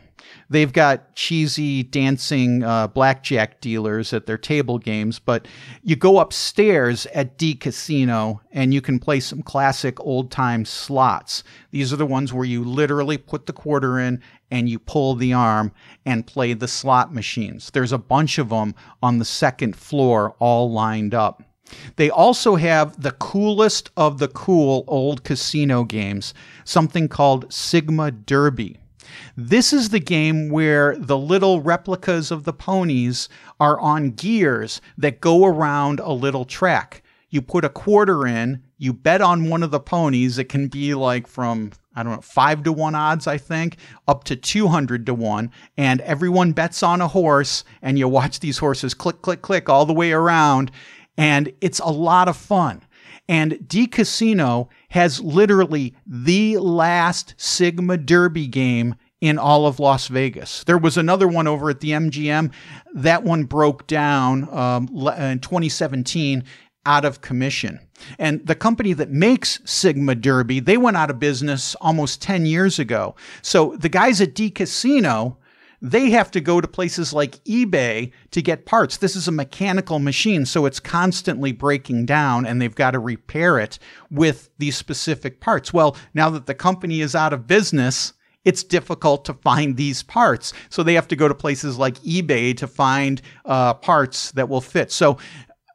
They've 0.49 0.71
got 0.71 1.13
cheesy 1.15 1.83
dancing 1.83 2.63
uh, 2.63 2.87
blackjack 2.87 3.59
dealers 3.59 4.13
at 4.13 4.25
their 4.25 4.37
table 4.37 4.77
games, 4.79 5.19
but 5.19 5.45
you 5.83 5.97
go 5.97 6.19
upstairs 6.19 7.05
at 7.07 7.37
D 7.37 7.53
Casino 7.53 8.41
and 8.51 8.73
you 8.73 8.79
can 8.79 8.97
play 8.97 9.19
some 9.19 9.41
classic 9.41 9.99
old 9.99 10.31
time 10.31 10.63
slots. 10.63 11.43
These 11.71 11.91
are 11.91 11.97
the 11.97 12.05
ones 12.05 12.33
where 12.33 12.45
you 12.45 12.63
literally 12.63 13.17
put 13.17 13.45
the 13.45 13.53
quarter 13.53 13.99
in 13.99 14.21
and 14.49 14.69
you 14.69 14.79
pull 14.79 15.15
the 15.15 15.33
arm 15.33 15.73
and 16.05 16.25
play 16.25 16.53
the 16.53 16.67
slot 16.67 17.13
machines. 17.13 17.69
There's 17.71 17.91
a 17.91 17.97
bunch 17.97 18.37
of 18.37 18.49
them 18.49 18.73
on 19.03 19.19
the 19.19 19.25
second 19.25 19.75
floor 19.75 20.33
all 20.39 20.71
lined 20.71 21.13
up. 21.13 21.43
They 21.95 22.09
also 22.09 22.55
have 22.55 23.01
the 23.01 23.11
coolest 23.11 23.89
of 23.97 24.19
the 24.19 24.27
cool 24.27 24.83
old 24.87 25.23
casino 25.23 25.83
games, 25.83 26.33
something 26.63 27.07
called 27.07 27.51
Sigma 27.51 28.11
Derby. 28.11 28.77
This 29.35 29.73
is 29.73 29.89
the 29.89 29.99
game 29.99 30.49
where 30.49 30.95
the 30.97 31.17
little 31.17 31.61
replicas 31.61 32.31
of 32.31 32.43
the 32.43 32.53
ponies 32.53 33.29
are 33.59 33.79
on 33.79 34.11
gears 34.11 34.81
that 34.97 35.21
go 35.21 35.45
around 35.45 35.99
a 35.99 36.11
little 36.11 36.45
track. 36.45 37.03
You 37.29 37.41
put 37.41 37.65
a 37.65 37.69
quarter 37.69 38.25
in, 38.25 38.63
you 38.77 38.93
bet 38.93 39.21
on 39.21 39.49
one 39.49 39.63
of 39.63 39.71
the 39.71 39.79
ponies. 39.79 40.37
It 40.37 40.45
can 40.45 40.67
be 40.67 40.93
like 40.93 41.27
from, 41.27 41.71
I 41.93 42.03
don't 42.03 42.13
know, 42.13 42.21
five 42.21 42.63
to 42.63 42.71
one 42.71 42.95
odds, 42.95 43.27
I 43.27 43.37
think, 43.37 43.77
up 44.07 44.23
to 44.25 44.35
200 44.35 45.05
to 45.07 45.13
one. 45.13 45.51
And 45.75 45.99
everyone 46.01 46.53
bets 46.53 46.83
on 46.83 47.01
a 47.01 47.07
horse, 47.07 47.63
and 47.81 47.99
you 47.99 48.07
watch 48.07 48.39
these 48.39 48.59
horses 48.59 48.93
click, 48.93 49.21
click, 49.21 49.41
click 49.41 49.67
all 49.67 49.85
the 49.85 49.93
way 49.93 50.13
around 50.13 50.71
and 51.17 51.51
it's 51.61 51.79
a 51.79 51.87
lot 51.87 52.27
of 52.27 52.37
fun. 52.37 52.83
And 53.29 53.67
D 53.67 53.87
Casino 53.87 54.69
has 54.89 55.19
literally 55.19 55.93
the 56.05 56.57
last 56.57 57.33
Sigma 57.37 57.97
Derby 57.97 58.47
game 58.47 58.95
in 59.19 59.37
all 59.37 59.65
of 59.65 59.79
Las 59.79 60.07
Vegas. 60.07 60.63
There 60.63 60.77
was 60.77 60.97
another 60.97 61.27
one 61.27 61.47
over 61.47 61.69
at 61.69 61.79
the 61.79 61.91
MGM. 61.91 62.51
That 62.93 63.23
one 63.23 63.43
broke 63.43 63.87
down 63.87 64.47
um, 64.55 64.87
in 65.17 65.39
2017 65.39 66.43
out 66.85 67.03
of 67.03 67.21
commission. 67.21 67.79
And 68.17 68.45
the 68.45 68.55
company 68.55 68.93
that 68.93 69.09
makes 69.09 69.59
Sigma 69.65 70.15
Derby, 70.15 70.59
they 70.59 70.77
went 70.77 70.97
out 70.97 71.09
of 71.09 71.19
business 71.19 71.75
almost 71.81 72.21
10 72.21 72.45
years 72.45 72.79
ago. 72.79 73.15
So 73.41 73.75
the 73.77 73.89
guys 73.89 74.21
at 74.21 74.35
D 74.35 74.49
Casino 74.49 75.37
they 75.81 76.09
have 76.09 76.31
to 76.31 76.41
go 76.41 76.59
to 76.59 76.67
places 76.67 77.13
like 77.13 77.43
eBay 77.43 78.11
to 78.31 78.41
get 78.41 78.65
parts. 78.65 78.97
This 78.97 79.15
is 79.15 79.27
a 79.27 79.31
mechanical 79.31 79.99
machine, 79.99 80.45
so 80.45 80.65
it's 80.65 80.79
constantly 80.79 81.51
breaking 81.51 82.05
down 82.05 82.45
and 82.45 82.61
they've 82.61 82.73
got 82.73 82.91
to 82.91 82.99
repair 82.99 83.59
it 83.59 83.77
with 84.09 84.49
these 84.57 84.75
specific 84.75 85.39
parts. 85.39 85.71
Well, 85.71 85.95
now 86.13 86.29
that 86.31 86.47
the 86.47 86.55
company 86.55 87.01
is 87.01 87.15
out 87.15 87.33
of 87.33 87.45
business, 87.45 88.13
it's 88.43 88.63
difficult 88.63 89.25
to 89.25 89.33
find 89.33 89.75
these 89.75 90.03
parts. 90.03 90.53
So 90.69 90.81
they 90.81 90.93
have 90.93 91.09
to 91.09 91.15
go 91.15 91.27
to 91.27 91.35
places 91.35 91.77
like 91.77 91.95
eBay 91.99 92.55
to 92.57 92.67
find 92.67 93.21
uh, 93.45 93.73
parts 93.75 94.31
that 94.31 94.49
will 94.49 94.61
fit. 94.61 94.91
So 94.91 95.17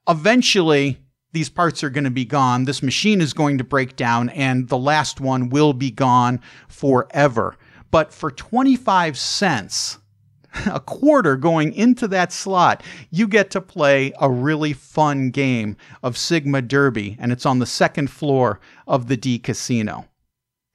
eventually, 0.08 0.98
these 1.32 1.48
parts 1.48 1.84
are 1.84 1.90
going 1.90 2.04
to 2.04 2.10
be 2.10 2.24
gone. 2.24 2.64
This 2.64 2.82
machine 2.82 3.20
is 3.20 3.32
going 3.32 3.58
to 3.58 3.64
break 3.64 3.96
down, 3.96 4.28
and 4.30 4.68
the 4.68 4.78
last 4.78 5.20
one 5.20 5.48
will 5.48 5.72
be 5.72 5.90
gone 5.90 6.40
forever. 6.68 7.56
But 7.92 8.12
for 8.12 8.32
25 8.32 9.16
cents, 9.16 9.98
a 10.66 10.80
quarter 10.80 11.36
going 11.36 11.72
into 11.74 12.08
that 12.08 12.32
slot, 12.32 12.82
you 13.10 13.28
get 13.28 13.50
to 13.52 13.60
play 13.60 14.12
a 14.20 14.28
really 14.30 14.72
fun 14.72 15.30
game 15.30 15.76
of 16.02 16.18
Sigma 16.18 16.62
Derby, 16.62 17.16
and 17.20 17.30
it's 17.30 17.46
on 17.46 17.60
the 17.60 17.66
second 17.66 18.10
floor 18.10 18.60
of 18.86 19.06
the 19.06 19.16
D 19.16 19.38
Casino. 19.38 20.06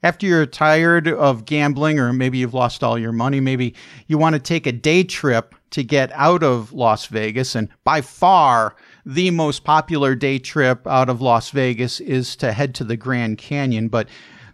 After 0.00 0.26
you're 0.26 0.46
tired 0.46 1.08
of 1.08 1.44
gambling, 1.44 1.98
or 1.98 2.12
maybe 2.12 2.38
you've 2.38 2.54
lost 2.54 2.84
all 2.84 2.96
your 2.96 3.10
money, 3.10 3.40
maybe 3.40 3.74
you 4.06 4.16
want 4.16 4.34
to 4.34 4.40
take 4.40 4.64
a 4.68 4.72
day 4.72 5.02
trip 5.02 5.56
to 5.70 5.82
get 5.82 6.12
out 6.14 6.44
of 6.44 6.72
Las 6.72 7.06
Vegas. 7.06 7.56
And 7.56 7.68
by 7.82 8.00
far, 8.00 8.76
the 9.04 9.32
most 9.32 9.64
popular 9.64 10.14
day 10.14 10.38
trip 10.38 10.86
out 10.86 11.08
of 11.08 11.20
Las 11.20 11.50
Vegas 11.50 11.98
is 11.98 12.36
to 12.36 12.52
head 12.52 12.76
to 12.76 12.84
the 12.84 12.96
Grand 12.96 13.38
Canyon. 13.38 13.88
But 13.88 14.08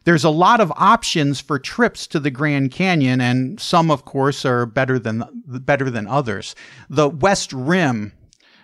there's 0.04 0.24
a 0.24 0.30
lot 0.30 0.60
of 0.60 0.72
options 0.76 1.40
for 1.40 1.58
trips 1.58 2.06
to 2.08 2.20
the 2.20 2.30
Grand 2.30 2.70
Canyon, 2.70 3.20
and 3.20 3.58
some, 3.58 3.90
of 3.90 4.04
course, 4.04 4.44
are 4.44 4.66
better 4.66 4.98
than 4.98 5.24
better 5.46 5.90
than 5.90 6.06
others. 6.06 6.54
The 6.88 7.08
West 7.08 7.52
Rim 7.52 8.12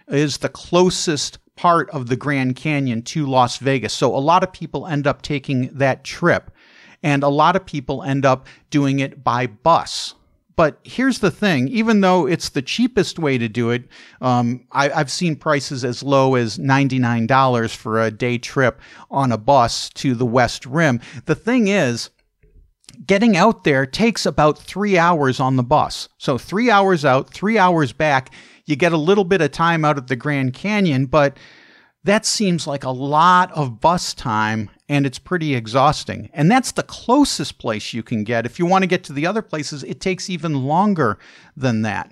is 0.08 0.38
the 0.38 0.48
closest 0.48 1.38
part 1.56 1.90
of 1.90 2.08
the 2.08 2.16
Grand 2.16 2.56
Canyon 2.56 3.02
to 3.02 3.26
Las 3.26 3.58
Vegas, 3.58 3.92
so 3.92 4.14
a 4.14 4.18
lot 4.18 4.42
of 4.42 4.52
people 4.52 4.86
end 4.86 5.06
up 5.06 5.22
taking 5.22 5.68
that 5.72 6.04
trip. 6.04 6.50
And 7.02 7.22
a 7.22 7.28
lot 7.28 7.56
of 7.56 7.64
people 7.64 8.02
end 8.02 8.26
up 8.26 8.46
doing 8.68 8.98
it 8.98 9.24
by 9.24 9.46
bus. 9.46 10.14
But 10.60 10.78
here's 10.84 11.20
the 11.20 11.30
thing 11.30 11.68
even 11.68 12.02
though 12.02 12.26
it's 12.26 12.50
the 12.50 12.60
cheapest 12.60 13.18
way 13.18 13.38
to 13.38 13.48
do 13.48 13.70
it, 13.70 13.84
um, 14.20 14.66
I, 14.70 14.90
have 14.90 15.10
seen 15.10 15.34
prices 15.36 15.86
as 15.86 16.02
low 16.02 16.34
as 16.34 16.58
$99 16.58 17.74
for 17.74 17.98
a 17.98 18.10
day 18.10 18.36
trip 18.36 18.78
on 19.10 19.32
a 19.32 19.38
bus 19.38 19.88
to 19.94 20.14
the 20.14 20.26
West 20.26 20.66
Rim. 20.66 21.00
The 21.24 21.34
thing 21.34 21.68
is, 21.68 22.10
getting 23.06 23.38
out 23.38 23.64
there 23.64 23.86
takes 23.86 24.26
about 24.26 24.58
three 24.58 24.98
hours 24.98 25.40
on 25.40 25.56
the 25.56 25.62
bus. 25.62 26.10
So, 26.18 26.36
three 26.36 26.70
hours 26.70 27.06
out, 27.06 27.32
three 27.32 27.56
hours 27.56 27.94
back. 27.94 28.30
You 28.66 28.76
get 28.76 28.92
a 28.92 28.98
little 28.98 29.24
bit 29.24 29.40
of 29.40 29.52
time 29.52 29.82
out 29.82 29.96
at 29.96 30.08
the 30.08 30.16
Grand 30.16 30.52
Canyon, 30.52 31.06
but 31.06 31.38
that 32.04 32.24
seems 32.24 32.66
like 32.66 32.84
a 32.84 32.90
lot 32.90 33.52
of 33.52 33.80
bus 33.80 34.14
time 34.14 34.70
and 34.88 35.06
it's 35.06 35.18
pretty 35.18 35.54
exhausting. 35.54 36.30
And 36.32 36.50
that's 36.50 36.72
the 36.72 36.82
closest 36.82 37.58
place 37.58 37.92
you 37.92 38.02
can 38.02 38.24
get. 38.24 38.46
If 38.46 38.58
you 38.58 38.66
want 38.66 38.82
to 38.82 38.88
get 38.88 39.04
to 39.04 39.12
the 39.12 39.26
other 39.26 39.42
places, 39.42 39.84
it 39.84 40.00
takes 40.00 40.30
even 40.30 40.64
longer 40.64 41.18
than 41.56 41.82
that. 41.82 42.10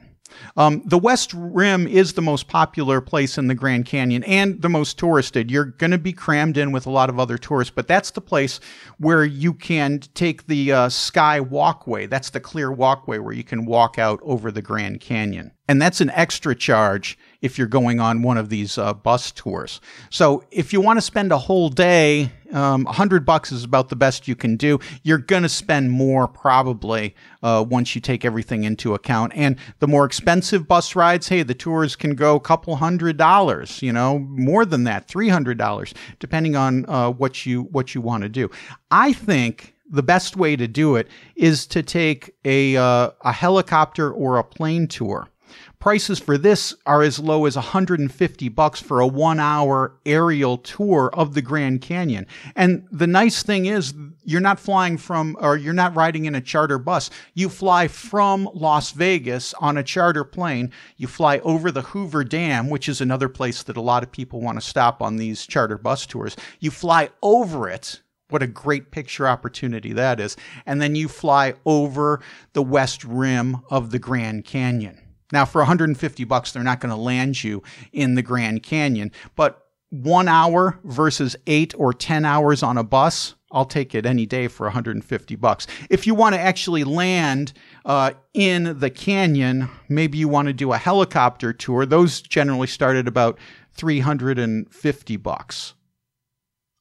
Um, 0.57 0.83
the 0.85 0.99
West 0.99 1.33
Rim 1.35 1.87
is 1.87 2.12
the 2.12 2.23
most 2.23 2.49
popular 2.49 3.00
place 3.00 3.38
in 3.38 3.47
the 3.47 3.54
Grand 3.54 3.87
Canyon 3.87 4.25
and 4.25 4.61
the 4.61 4.68
most 4.68 4.99
touristed. 4.99 5.50
You're 5.50 5.64
going 5.64 5.90
to 5.90 5.99
be 5.99 6.12
crammed 6.12 6.57
in 6.57 6.73
with 6.73 6.87
a 6.87 6.90
lot 6.90 7.09
of 7.09 7.18
other 7.18 7.38
tourists, 7.38 7.73
but 7.75 7.88
that's 7.88 8.11
the 8.11 8.21
place 8.21 8.61
where 8.99 9.25
you 9.25 9.54
can 9.54 10.00
take 10.14 10.47
the 10.47 10.73
uh, 10.73 10.88
Sky 10.88 11.40
Walkway. 11.40 12.07
That's 12.07 12.30
the 12.30 12.40
clear 12.40 12.71
walkway 12.71 13.18
where 13.18 13.35
you 13.35 13.45
can 13.45 13.64
walk 13.64 13.99
out 13.99 14.21
over 14.23 14.50
the 14.50 14.62
Grand 14.62 15.00
Canyon. 15.00 15.52
And 15.66 15.80
that's 15.80 16.00
an 16.00 16.11
extra 16.11 16.54
charge 16.54 17.18
if 17.40 17.59
you're 17.59 17.66
going 17.66 18.00
on 18.00 18.23
one 18.23 18.37
of 18.37 18.49
these 18.49 18.78
uh, 18.78 18.92
bus 18.95 19.30
tours. 19.33 19.80
So 20.11 20.45
if 20.50 20.73
you 20.73 20.80
want 20.80 20.97
to 20.97 21.02
spend 21.02 21.33
a 21.33 21.38
whole 21.38 21.68
day 21.68 22.33
um, 22.52 22.85
100 22.85 23.25
bucks 23.25 23.52
is 23.52 23.64
about 23.64 23.88
the 23.88 23.97
best 23.97 24.26
you 24.26 24.35
can 24.35 24.57
do. 24.57 24.78
You're 25.02 25.18
going 25.18 25.42
to 25.42 25.49
spend 25.49 25.90
more 25.90 26.26
probably 26.26 27.14
uh, 27.42 27.64
once 27.68 27.95
you 27.95 28.00
take 28.00 28.25
everything 28.25 28.64
into 28.64 28.95
account. 28.95 29.33
And 29.35 29.57
the 29.80 29.87
more 29.87 30.04
expensive 30.04 30.66
bus 30.66 30.97
rides, 30.97 31.28
hey, 31.28 31.42
the 31.42 31.54
tours 31.54 31.97
can 31.97 32.14
go 32.14 32.37
a 32.37 32.40
couple 32.40 32.76
hundred 32.76 33.16
dollars, 33.16 33.83
you 33.83 33.92
know, 33.92 34.18
more 34.18 34.64
than 34.64 34.85
that, 34.85 35.09
$300, 35.09 35.95
depending 36.18 36.57
on 36.57 36.87
uh, 36.88 37.11
what 37.11 37.45
you 37.45 37.62
what 37.64 37.95
you 37.95 38.00
want 38.00 38.23
to 38.23 38.28
do. 38.28 38.50
I 38.90 39.12
think 39.12 39.75
the 39.90 40.02
best 40.02 40.37
way 40.37 40.54
to 40.57 40.68
do 40.68 40.97
it 40.97 41.09
is 41.35 41.66
to 41.66 41.83
take 41.83 42.35
a, 42.45 42.76
uh, 42.76 43.11
a 43.23 43.33
helicopter 43.33 44.12
or 44.12 44.37
a 44.37 44.45
plane 44.45 44.87
tour. 44.87 45.28
Prices 45.80 46.18
for 46.18 46.37
this 46.37 46.75
are 46.87 47.02
as 47.02 47.20
low 47.20 47.47
as 47.47 47.54
150 47.54 48.49
bucks 48.49 48.82
for 48.82 49.00
a 49.00 49.08
1-hour 49.08 49.95
aerial 50.04 50.58
tour 50.58 51.08
of 51.12 51.34
the 51.34 51.43
Grand 51.43 51.80
Canyon. 51.82 52.26
And 52.56 52.88
the 52.91 53.06
nice 53.06 53.45
thing 53.45 53.67
is 53.67 53.95
you're 54.25 54.41
not 54.41 54.58
flying 54.58 54.99
from 54.99 55.36
or 55.41 55.56
you're 55.56 55.73
not 55.73 55.95
riding 55.95 56.25
in 56.25 56.34
a 56.34 56.41
charter 56.41 56.78
bus. 56.78 57.10
You 57.34 57.49
fly 57.49 57.86
from 57.86 58.50
Las 58.54 58.91
Vegas 58.91 59.54
on 59.54 59.76
a 59.76 59.84
charter 59.84 60.25
plane. 60.25 60.73
You 60.97 61.06
fly 61.06 61.38
over 61.38 61.71
the 61.71 61.82
Hoover 61.82 62.25
Dam, 62.25 62.71
which 62.71 62.88
is 62.88 63.00
another 63.00 63.28
place 63.28 63.62
that 63.62 63.76
a 63.76 63.80
lot 63.80 64.02
of 64.02 64.10
people 64.10 64.41
want 64.41 64.60
to 64.60 64.67
stop 64.67 65.00
on 65.00 65.17
these 65.17 65.47
charter 65.47 65.78
bus 65.78 66.06
tours. 66.06 66.36
You 66.58 66.73
fly 66.73 67.10
over 67.23 67.69
it 67.69 68.00
what 68.30 68.43
a 68.43 68.47
great 68.47 68.91
picture 68.91 69.26
opportunity 69.26 69.93
that 69.95 70.21
is. 70.21 70.36
And 70.67 70.82
then 70.82 70.95
you 70.95 71.08
fly 71.08 71.54
over 71.64 72.21
the 72.52 72.62
west 72.62 73.04
rim 73.04 73.62
of 73.71 73.91
the 73.91 73.99
Grand 73.99 74.45
Canyon. 74.45 75.07
Now, 75.32 75.45
for 75.45 75.60
150 75.60 76.25
bucks, 76.25 76.52
they're 76.52 76.62
not 76.62 76.80
going 76.80 76.95
to 76.95 77.00
land 77.00 77.43
you 77.43 77.62
in 77.93 78.14
the 78.14 78.23
Grand 78.23 78.62
Canyon, 78.62 79.12
but 79.36 79.69
one 79.91 80.28
hour 80.28 80.78
versus 80.84 81.36
eight 81.47 81.75
or 81.78 81.93
10 81.93 82.25
hours 82.25 82.62
on 82.62 82.76
a 82.76 82.84
bus, 82.84 83.34
I'll 83.50 83.64
take 83.64 83.95
it 83.95 84.04
any 84.04 84.26
day 84.26 84.49
for 84.49 84.67
150 84.67 85.36
bucks. 85.36 85.67
If 85.88 86.06
you 86.06 86.14
want 86.14 86.34
to 86.34 86.41
actually 86.41 86.84
land 86.84 87.54
uh, 87.84 88.12
in 88.34 88.78
the 88.78 88.91
canyon, 88.91 89.71
maybe 89.88 90.19
you 90.19 90.28
want 90.28 90.49
to 90.49 90.52
do 90.52 90.73
a 90.73 90.78
helicopter 90.78 91.52
tour. 91.54 91.86
Those 91.86 92.21
generally 92.21 92.67
start 92.67 92.97
at 92.97 93.08
about 93.08 93.38
350 93.73 95.17
bucks. 95.17 95.75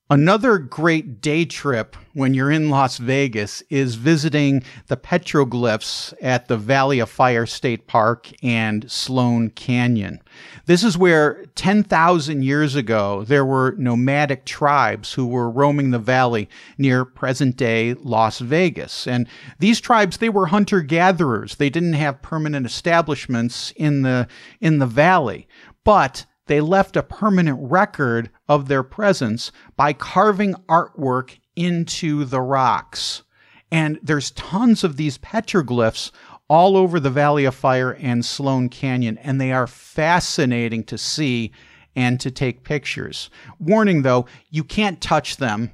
Another 0.09 0.57
great 0.57 1.19
day 1.19 1.43
trip 1.43 1.97
when 2.13 2.33
you're 2.33 2.49
in 2.49 2.69
Las 2.69 2.97
Vegas 2.97 3.61
is 3.69 3.95
visiting 3.95 4.63
the 4.87 4.95
petroglyphs 4.95 6.13
at 6.21 6.47
the 6.47 6.55
Valley 6.55 6.99
of 6.99 7.09
Fire 7.09 7.45
State 7.45 7.87
Park 7.87 8.31
and 8.41 8.89
Sloan 8.89 9.49
Canyon. 9.49 10.21
This 10.65 10.81
is 10.81 10.97
where 10.97 11.43
10,000 11.55 12.41
years 12.41 12.73
ago 12.73 13.25
there 13.25 13.43
were 13.43 13.75
nomadic 13.77 14.45
tribes 14.45 15.11
who 15.11 15.27
were 15.27 15.49
roaming 15.49 15.91
the 15.91 15.99
valley 15.99 16.47
near 16.77 17.03
present 17.03 17.57
day 17.57 17.93
Las 17.95 18.39
Vegas. 18.39 19.07
And 19.07 19.27
these 19.59 19.81
tribes, 19.81 20.17
they 20.17 20.29
were 20.29 20.45
hunter 20.45 20.81
gatherers. 20.83 21.55
They 21.55 21.69
didn't 21.69 21.93
have 21.93 22.21
permanent 22.21 22.65
establishments 22.65 23.73
in 23.75 24.03
the, 24.03 24.29
in 24.61 24.79
the 24.79 24.87
valley. 24.87 25.49
But 25.83 26.25
they 26.47 26.61
left 26.61 26.95
a 26.95 27.03
permanent 27.03 27.59
record 27.61 28.29
of 28.47 28.67
their 28.67 28.83
presence 28.83 29.51
by 29.75 29.93
carving 29.93 30.55
artwork 30.67 31.37
into 31.55 32.25
the 32.25 32.41
rocks. 32.41 33.23
And 33.71 33.99
there's 34.01 34.31
tons 34.31 34.83
of 34.83 34.95
these 34.97 35.17
petroglyphs 35.17 36.11
all 36.49 36.77
over 36.77 36.99
the 36.99 37.09
Valley 37.09 37.45
of 37.45 37.55
Fire 37.55 37.91
and 37.91 38.23
Sloan 38.25 38.69
Canyon, 38.69 39.17
and 39.17 39.39
they 39.39 39.51
are 39.51 39.67
fascinating 39.67 40.83
to 40.85 40.97
see 40.97 41.51
and 41.95 42.19
to 42.21 42.31
take 42.31 42.63
pictures. 42.63 43.29
Warning 43.59 44.03
though, 44.03 44.27
you 44.49 44.63
can't 44.63 45.01
touch 45.01 45.37
them 45.37 45.71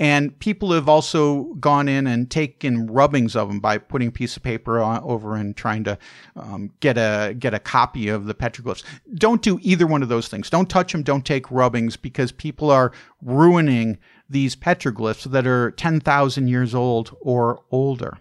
and 0.00 0.36
people 0.38 0.72
have 0.72 0.88
also 0.88 1.44
gone 1.60 1.86
in 1.86 2.06
and 2.06 2.30
taken 2.30 2.86
rubbings 2.86 3.36
of 3.36 3.48
them 3.48 3.60
by 3.60 3.76
putting 3.76 4.08
a 4.08 4.10
piece 4.10 4.34
of 4.34 4.42
paper 4.42 4.80
over 4.80 5.36
and 5.36 5.54
trying 5.54 5.84
to 5.84 5.98
um, 6.36 6.72
get 6.80 6.96
a 6.96 7.34
get 7.38 7.52
a 7.52 7.58
copy 7.58 8.08
of 8.08 8.24
the 8.24 8.34
petroglyphs. 8.34 8.82
Don't 9.14 9.42
do 9.42 9.58
either 9.60 9.86
one 9.86 10.02
of 10.02 10.08
those 10.08 10.26
things. 10.26 10.48
Don't 10.48 10.70
touch 10.70 10.92
them. 10.92 11.02
Don't 11.02 11.26
take 11.26 11.50
rubbings 11.50 11.98
because 11.98 12.32
people 12.32 12.70
are 12.70 12.92
ruining 13.20 13.98
these 14.28 14.56
petroglyphs 14.56 15.24
that 15.24 15.46
are 15.46 15.72
10,000 15.72 16.48
years 16.48 16.74
old 16.74 17.14
or 17.20 17.62
older. 17.70 18.18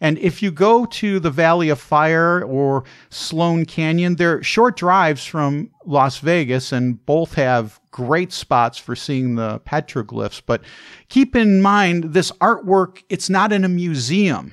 And 0.00 0.18
if 0.18 0.42
you 0.42 0.50
go 0.50 0.84
to 0.84 1.18
the 1.18 1.30
Valley 1.30 1.68
of 1.68 1.80
Fire 1.80 2.42
or 2.44 2.84
Sloan 3.10 3.64
Canyon, 3.64 4.16
they're 4.16 4.42
short 4.42 4.76
drives 4.76 5.24
from 5.24 5.70
Las 5.86 6.18
Vegas 6.18 6.72
and 6.72 7.04
both 7.06 7.34
have 7.34 7.80
great 7.90 8.32
spots 8.32 8.76
for 8.76 8.94
seeing 8.94 9.36
the 9.36 9.60
petroglyphs. 9.60 10.42
But 10.44 10.62
keep 11.08 11.34
in 11.34 11.62
mind, 11.62 12.12
this 12.12 12.30
artwork, 12.32 13.02
it's 13.08 13.30
not 13.30 13.52
in 13.52 13.64
a 13.64 13.68
museum. 13.68 14.52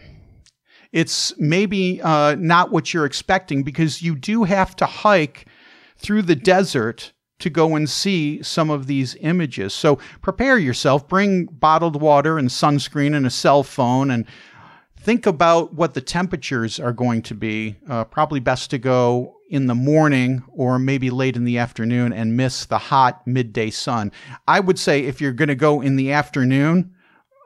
It's 0.91 1.37
maybe 1.37 2.01
uh, 2.01 2.35
not 2.37 2.71
what 2.71 2.93
you're 2.93 3.05
expecting 3.05 3.63
because 3.63 4.01
you 4.01 4.15
do 4.15 4.43
have 4.43 4.75
to 4.77 4.85
hike 4.85 5.47
through 5.97 6.23
the 6.23 6.35
desert 6.35 7.13
to 7.39 7.49
go 7.49 7.75
and 7.75 7.89
see 7.89 8.41
some 8.43 8.69
of 8.69 8.87
these 8.87 9.15
images. 9.21 9.73
So 9.73 9.97
prepare 10.21 10.57
yourself, 10.57 11.07
bring 11.07 11.45
bottled 11.45 11.99
water 11.99 12.37
and 12.37 12.49
sunscreen 12.49 13.15
and 13.15 13.25
a 13.25 13.29
cell 13.29 13.63
phone 13.63 14.11
and 14.11 14.25
think 15.01 15.25
about 15.25 15.73
what 15.73 15.93
the 15.93 16.01
temperatures 16.01 16.79
are 16.79 16.93
going 16.93 17.21
to 17.23 17.33
be. 17.35 17.75
Uh, 17.89 18.03
probably 18.03 18.39
best 18.39 18.69
to 18.69 18.77
go 18.77 19.35
in 19.49 19.67
the 19.67 19.75
morning 19.75 20.43
or 20.53 20.79
maybe 20.79 21.09
late 21.09 21.35
in 21.35 21.43
the 21.43 21.57
afternoon 21.57 22.13
and 22.13 22.37
miss 22.37 22.65
the 22.65 22.77
hot 22.77 23.25
midday 23.25 23.69
sun. 23.69 24.11
I 24.47 24.59
would 24.59 24.79
say 24.79 25.01
if 25.01 25.19
you're 25.19 25.33
going 25.33 25.49
to 25.49 25.55
go 25.55 25.81
in 25.81 25.95
the 25.95 26.11
afternoon, 26.11 26.93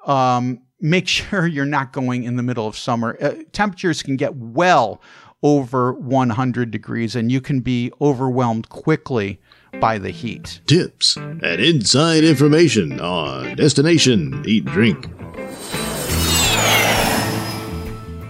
um, 0.06 0.62
make 0.82 1.08
sure 1.10 1.48
you're 1.48 1.65
not 1.65 1.94
going 1.94 2.24
in 2.24 2.36
the 2.36 2.44
middle 2.44 2.68
of 2.68 2.78
summer. 2.78 3.18
Uh, 3.22 3.36
temperatures 3.54 4.04
can 4.04 4.18
get 4.18 4.36
well 4.36 5.02
over 5.41 5.94
100 5.94 6.72
degrees, 6.72 7.15
and 7.15 7.32
you 7.32 7.39
can 7.39 7.60
be 7.60 7.91
overwhelmed 8.02 8.68
quickly 8.70 9.39
by 9.80 9.98
the 9.98 10.10
heat. 10.10 10.60
Tips 10.65 11.15
and 11.18 11.44
inside 11.44 12.24
information 12.24 13.00
on 13.00 13.56
Destination 13.56 14.44
Eat 14.48 14.65
Drink. 14.65 15.08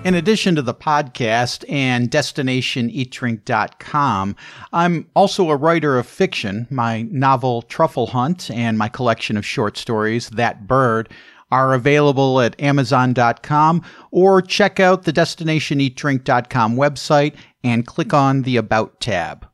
In 0.05 0.13
addition 0.13 0.53
to 0.53 0.61
the 0.61 0.75
podcast 0.75 1.65
and 1.67 2.11
destinationeatdrink.com, 2.11 4.35
I'm 4.71 5.09
also 5.15 5.49
a 5.49 5.55
writer 5.55 5.97
of 5.97 6.05
fiction. 6.05 6.67
My 6.69 7.07
novel 7.09 7.63
Truffle 7.63 8.05
Hunt 8.05 8.51
and 8.51 8.77
my 8.77 8.87
collection 8.87 9.35
of 9.35 9.43
short 9.43 9.77
stories, 9.77 10.29
That 10.29 10.67
Bird, 10.67 11.09
are 11.49 11.73
available 11.73 12.39
at 12.39 12.61
amazon.com 12.61 13.81
or 14.11 14.43
check 14.43 14.79
out 14.79 15.05
the 15.05 15.13
destinationeatdrink.com 15.13 16.75
website 16.75 17.33
and 17.63 17.87
click 17.87 18.13
on 18.13 18.43
the 18.43 18.57
About 18.57 18.99
tab. 18.99 19.47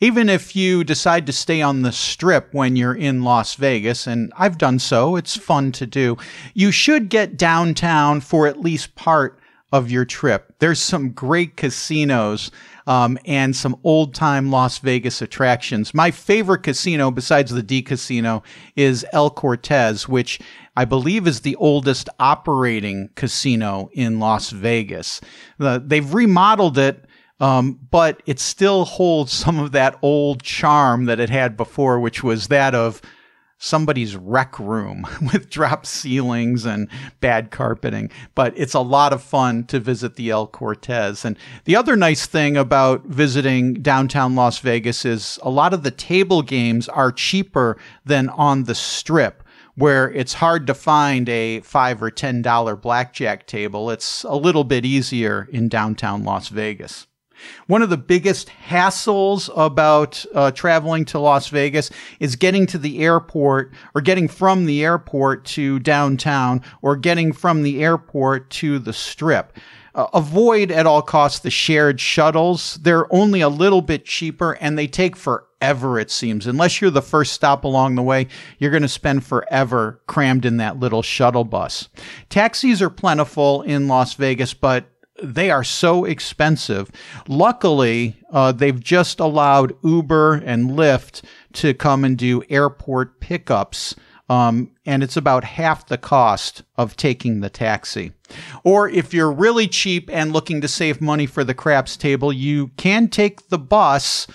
Even 0.00 0.28
if 0.28 0.54
you 0.54 0.84
decide 0.84 1.24
to 1.24 1.32
stay 1.32 1.62
on 1.62 1.80
the 1.80 1.92
strip 1.92 2.52
when 2.52 2.76
you're 2.76 2.94
in 2.94 3.22
Las 3.22 3.54
Vegas, 3.54 4.06
and 4.06 4.30
I've 4.36 4.58
done 4.58 4.80
so, 4.80 5.16
it's 5.16 5.34
fun 5.34 5.72
to 5.72 5.86
do, 5.86 6.18
you 6.52 6.70
should 6.70 7.08
get 7.08 7.38
downtown 7.38 8.20
for 8.20 8.46
at 8.46 8.60
least 8.60 8.96
part 8.96 9.40
of 9.74 9.90
your 9.90 10.04
trip. 10.04 10.54
There's 10.60 10.80
some 10.80 11.10
great 11.10 11.56
casinos 11.56 12.52
um, 12.86 13.18
and 13.24 13.56
some 13.56 13.74
old 13.82 14.14
time 14.14 14.52
Las 14.52 14.78
Vegas 14.78 15.20
attractions. 15.20 15.92
My 15.92 16.12
favorite 16.12 16.62
casino, 16.62 17.10
besides 17.10 17.50
the 17.50 17.62
D 17.62 17.82
Casino, 17.82 18.44
is 18.76 19.04
El 19.12 19.30
Cortez, 19.30 20.08
which 20.08 20.38
I 20.76 20.84
believe 20.84 21.26
is 21.26 21.40
the 21.40 21.56
oldest 21.56 22.08
operating 22.20 23.10
casino 23.16 23.90
in 23.92 24.20
Las 24.20 24.50
Vegas. 24.50 25.20
Uh, 25.58 25.80
they've 25.84 26.14
remodeled 26.14 26.78
it. 26.78 27.04
Um, 27.40 27.80
but 27.90 28.22
it 28.26 28.38
still 28.38 28.84
holds 28.84 29.32
some 29.32 29.58
of 29.58 29.72
that 29.72 29.98
old 30.02 30.44
charm 30.44 31.06
that 31.06 31.18
it 31.18 31.30
had 31.30 31.56
before, 31.56 31.98
which 31.98 32.22
was 32.22 32.46
that 32.46 32.76
of 32.76 33.02
somebody's 33.64 34.14
rec 34.14 34.58
room 34.58 35.06
with 35.32 35.48
drop 35.48 35.86
ceilings 35.86 36.66
and 36.66 36.88
bad 37.20 37.50
carpeting. 37.50 38.10
But 38.34 38.52
it's 38.56 38.74
a 38.74 38.80
lot 38.80 39.12
of 39.12 39.22
fun 39.22 39.64
to 39.64 39.80
visit 39.80 40.16
the 40.16 40.30
El 40.30 40.46
Cortez. 40.46 41.24
And 41.24 41.38
the 41.64 41.76
other 41.76 41.96
nice 41.96 42.26
thing 42.26 42.56
about 42.56 43.04
visiting 43.06 43.74
downtown 43.74 44.34
Las 44.34 44.58
Vegas 44.58 45.04
is 45.04 45.38
a 45.42 45.50
lot 45.50 45.72
of 45.72 45.82
the 45.82 45.90
table 45.90 46.42
games 46.42 46.88
are 46.88 47.10
cheaper 47.10 47.78
than 48.04 48.28
on 48.28 48.64
the 48.64 48.74
strip. 48.74 49.42
Where 49.76 50.08
it's 50.12 50.34
hard 50.34 50.68
to 50.68 50.74
find 50.74 51.28
a 51.28 51.58
five 51.60 52.00
or 52.00 52.08
ten 52.08 52.42
dollar 52.42 52.76
blackjack 52.76 53.44
table, 53.48 53.90
it's 53.90 54.22
a 54.22 54.36
little 54.36 54.62
bit 54.62 54.84
easier 54.84 55.48
in 55.50 55.68
downtown 55.68 56.22
Las 56.22 56.46
Vegas. 56.46 57.08
One 57.66 57.82
of 57.82 57.90
the 57.90 57.96
biggest 57.96 58.50
hassles 58.68 59.50
about 59.56 60.24
uh, 60.34 60.50
traveling 60.50 61.04
to 61.06 61.18
Las 61.18 61.48
Vegas 61.48 61.90
is 62.20 62.36
getting 62.36 62.66
to 62.66 62.78
the 62.78 63.00
airport 63.00 63.72
or 63.94 64.00
getting 64.00 64.28
from 64.28 64.66
the 64.66 64.84
airport 64.84 65.44
to 65.46 65.78
downtown 65.78 66.62
or 66.82 66.96
getting 66.96 67.32
from 67.32 67.62
the 67.62 67.82
airport 67.82 68.50
to 68.50 68.78
the 68.78 68.92
strip. 68.92 69.58
Uh, 69.94 70.08
avoid 70.12 70.72
at 70.72 70.86
all 70.86 71.02
costs 71.02 71.38
the 71.38 71.50
shared 71.50 72.00
shuttles. 72.00 72.80
They're 72.82 73.12
only 73.14 73.40
a 73.40 73.48
little 73.48 73.80
bit 73.80 74.04
cheaper 74.04 74.54
and 74.54 74.76
they 74.76 74.88
take 74.88 75.16
forever, 75.16 76.00
it 76.00 76.10
seems. 76.10 76.48
Unless 76.48 76.80
you're 76.80 76.90
the 76.90 77.00
first 77.00 77.32
stop 77.32 77.62
along 77.62 77.94
the 77.94 78.02
way, 78.02 78.26
you're 78.58 78.72
going 78.72 78.82
to 78.82 78.88
spend 78.88 79.24
forever 79.24 80.02
crammed 80.08 80.44
in 80.44 80.56
that 80.56 80.80
little 80.80 81.02
shuttle 81.02 81.44
bus. 81.44 81.88
Taxis 82.28 82.82
are 82.82 82.90
plentiful 82.90 83.62
in 83.62 83.86
Las 83.86 84.14
Vegas, 84.14 84.52
but 84.52 84.86
they 85.22 85.50
are 85.50 85.64
so 85.64 86.04
expensive. 86.04 86.90
Luckily, 87.28 88.16
uh, 88.30 88.52
they've 88.52 88.80
just 88.80 89.20
allowed 89.20 89.74
Uber 89.82 90.34
and 90.34 90.70
Lyft 90.70 91.22
to 91.54 91.74
come 91.74 92.04
and 92.04 92.18
do 92.18 92.42
airport 92.48 93.20
pickups. 93.20 93.94
Um, 94.28 94.70
and 94.86 95.02
it's 95.02 95.18
about 95.18 95.44
half 95.44 95.86
the 95.86 95.98
cost 95.98 96.62
of 96.76 96.96
taking 96.96 97.40
the 97.40 97.50
taxi. 97.50 98.12
Or 98.64 98.88
if 98.88 99.12
you're 99.12 99.30
really 99.30 99.68
cheap 99.68 100.08
and 100.10 100.32
looking 100.32 100.62
to 100.62 100.68
save 100.68 101.00
money 101.00 101.26
for 101.26 101.44
the 101.44 101.54
craps 101.54 101.96
table, 101.96 102.32
you 102.32 102.68
can 102.78 103.08
take 103.08 103.50
the 103.50 103.58
bus 103.58 104.26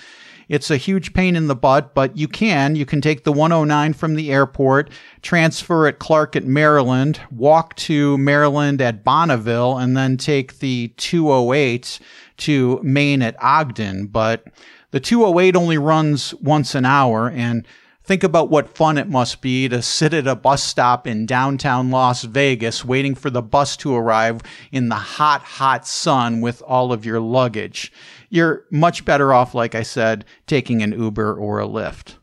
it's 0.50 0.72
a 0.72 0.78
huge 0.78 1.14
pain 1.14 1.36
in 1.36 1.48
the 1.48 1.56
butt, 1.56 1.94
but 1.94 2.18
you 2.18 2.28
can. 2.28 2.76
You 2.76 2.86
can 2.86 3.02
take 3.02 3.24
the 3.24 3.32
109 3.32 3.94
from 3.94 4.16
the 4.16 4.32
airport, 4.32 4.90
transfer 5.22 5.88
at 5.88 6.00
Clark 6.00 6.36
at 6.36 6.44
Maryland, 6.44 7.22
walk 7.32 7.76
to 7.76 8.18
Maryland 8.18 8.82
at 8.82 9.04
Bonneville, 9.04 9.78
and 9.78 9.96
then 9.96 10.18
take 10.18 10.58
the 10.60 10.88
208 10.98 12.00
to 12.38 12.80
Main 12.82 13.22
at 13.22 13.36
Ogden. 13.42 14.08
But 14.08 14.46
the 14.90 15.00
208 15.00 15.56
only 15.56 15.78
runs 15.78 16.34
once 16.36 16.74
an 16.74 16.84
hour, 16.84 17.30
and 17.30 17.66
Think 18.10 18.24
about 18.24 18.50
what 18.50 18.76
fun 18.76 18.98
it 18.98 19.08
must 19.08 19.40
be 19.40 19.70
to 19.70 19.84
sit 19.84 20.16
at 20.16 20.26
a 20.26 20.36
bus 20.36 20.64
stop 20.64 21.06
in 21.06 21.28
downtown 21.28 21.92
Las 21.92 22.24
Vegas 22.24 22.84
waiting 22.84 23.14
for 23.14 23.30
the 23.30 23.44
bus 23.44 23.78
to 23.78 23.94
arrive 23.94 24.42
in 24.72 24.90
the 24.90 24.96
hot, 24.96 25.44
hot 25.44 25.86
sun 25.86 26.42
with 26.42 26.64
all 26.64 26.92
of 26.92 27.06
your 27.06 27.20
luggage 27.20 27.92
you're 28.30 28.66
much 28.72 29.06
better 29.06 29.34
off, 29.34 29.54
like 29.54 29.76
I 29.76 29.84
said, 29.84 30.26
taking 30.48 30.82
an 30.82 30.92
Uber 30.92 31.36
or 31.36 31.60
a 31.60 31.68
Lyft. 31.68 32.16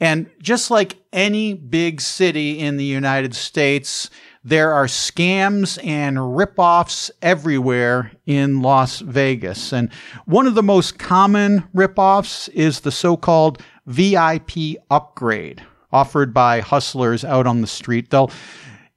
And 0.00 0.30
just 0.40 0.70
like 0.70 0.96
any 1.12 1.54
big 1.54 2.00
city 2.00 2.58
in 2.58 2.76
the 2.76 2.84
United 2.84 3.34
States, 3.34 4.10
there 4.44 4.72
are 4.72 4.86
scams 4.86 5.84
and 5.84 6.16
ripoffs 6.16 7.10
everywhere 7.22 8.12
in 8.26 8.62
Las 8.62 9.00
Vegas. 9.00 9.72
And 9.72 9.92
one 10.26 10.46
of 10.46 10.54
the 10.54 10.62
most 10.62 10.98
common 10.98 11.64
ripoffs 11.74 12.48
is 12.50 12.80
the 12.80 12.92
so 12.92 13.16
called 13.16 13.62
VIP 13.86 14.76
upgrade 14.90 15.62
offered 15.92 16.34
by 16.34 16.60
hustlers 16.60 17.24
out 17.24 17.46
on 17.46 17.60
the 17.60 17.66
street. 17.66 18.10
They'll 18.10 18.30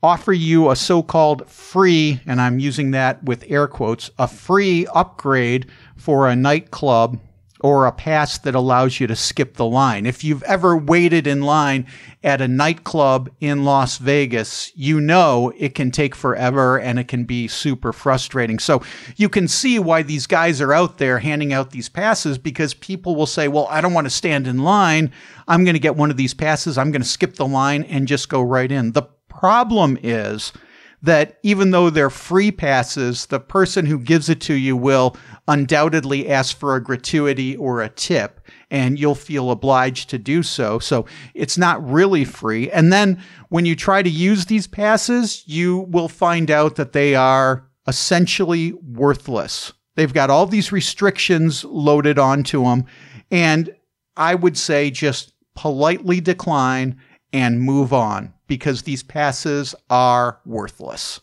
offer 0.04 0.34
you 0.34 0.70
a 0.70 0.76
so 0.76 1.02
called 1.02 1.48
free, 1.50 2.22
and 2.26 2.40
I'm 2.40 2.60
using 2.60 2.92
that 2.92 3.24
with 3.24 3.44
air 3.48 3.68
quotes, 3.68 4.12
a 4.18 4.28
free 4.28 4.86
upgrade 4.94 5.68
for 5.96 6.28
a 6.28 6.36
nightclub 6.36 7.20
or 7.62 7.88
a 7.88 7.92
pass 7.92 8.38
that 8.40 8.56
allows 8.56 9.00
you 9.00 9.08
to 9.08 9.16
skip 9.16 9.56
the 9.56 9.66
line. 9.66 10.06
If 10.06 10.24
you've 10.24 10.44
ever 10.44 10.78
waited 10.78 11.26
in 11.26 11.42
line 11.42 11.88
at 12.24 12.42
a 12.42 12.48
nightclub 12.48 13.30
in 13.40 13.64
Las 13.64 13.98
Vegas, 13.98 14.72
you 14.76 15.02
know 15.02 15.52
it 15.58 15.74
can 15.74 15.90
take 15.90 16.14
forever 16.14 16.80
and 16.80 17.00
it 17.00 17.08
can 17.08 17.24
be 17.24 17.48
super 17.48 17.92
frustrating. 17.92 18.60
So 18.60 18.84
you 19.16 19.28
can 19.28 19.48
see 19.48 19.80
why 19.80 20.04
these 20.04 20.28
guys 20.28 20.62
are 20.62 20.74
out 20.74 21.00
there 21.00 21.20
handing 21.20 21.52
out 21.52 21.72
these 21.72 21.90
passes 21.90 22.38
because 22.38 22.74
people 22.76 23.16
will 23.16 23.26
say, 23.26 23.48
Well, 23.48 23.68
I 23.72 23.82
don't 23.82 23.94
want 23.94 24.06
to 24.06 24.12
stand 24.12 24.46
in 24.46 24.60
line. 24.60 25.12
I'm 25.48 25.64
going 25.64 25.76
to 25.76 25.80
get 25.80 25.96
one 25.96 26.12
of 26.12 26.18
these 26.18 26.34
passes. 26.34 26.78
I'm 26.78 26.92
going 26.92 27.02
to 27.02 27.08
skip 27.08 27.36
the 27.36 27.48
line 27.48 27.84
and 27.86 28.08
just 28.08 28.30
go 28.30 28.42
right 28.42 28.72
in. 28.72 28.92
The 28.92 29.04
problem 29.40 29.98
is 30.02 30.54
that 31.02 31.38
even 31.44 31.72
though 31.72 31.90
they're 31.90 32.10
free 32.10 32.52
passes, 32.52 33.28
the 33.28 33.40
person 33.40 33.86
who 33.86 34.00
gives 34.00 34.30
it 34.30 34.42
to 34.42 34.54
you 34.56 34.76
will 34.76 35.16
undoubtedly 35.48 36.28
ask 36.28 36.58
for 36.58 36.76
a 36.76 36.84
gratuity 36.84 37.56
or 37.56 37.82
a 37.82 37.90
tip, 37.90 38.42
and 38.72 39.00
you'll 39.00 39.16
feel 39.16 39.52
obliged 39.52 40.10
to 40.10 40.18
do 40.18 40.42
so. 40.42 40.80
So 40.80 41.06
it's 41.36 41.58
not 41.58 41.88
really 41.88 42.26
free. 42.26 42.72
And 42.72 42.92
then 42.92 43.24
when 43.50 43.66
you 43.66 43.76
try 43.76 44.02
to 44.02 44.10
use 44.10 44.46
these 44.46 44.68
passes, 44.68 45.44
you 45.48 45.86
will 45.90 46.10
find 46.10 46.50
out 46.50 46.76
that 46.76 46.94
they 46.94 47.14
are 47.14 47.68
essentially 47.88 48.74
worthless. 48.74 49.72
They've 49.96 50.14
got 50.14 50.30
all 50.30 50.48
these 50.48 50.72
restrictions 50.72 51.64
loaded 51.64 52.20
onto 52.20 52.64
them. 52.64 52.86
And 53.32 53.74
I 54.18 54.36
would 54.36 54.58
say 54.58 54.90
just 54.90 55.32
politely 55.56 56.20
decline 56.22 57.00
and 57.32 57.62
move 57.62 57.94
on 57.94 58.34
because 58.48 58.84
these 58.84 59.04
passes 59.04 59.76
are 59.90 60.40
worthless. 60.46 61.22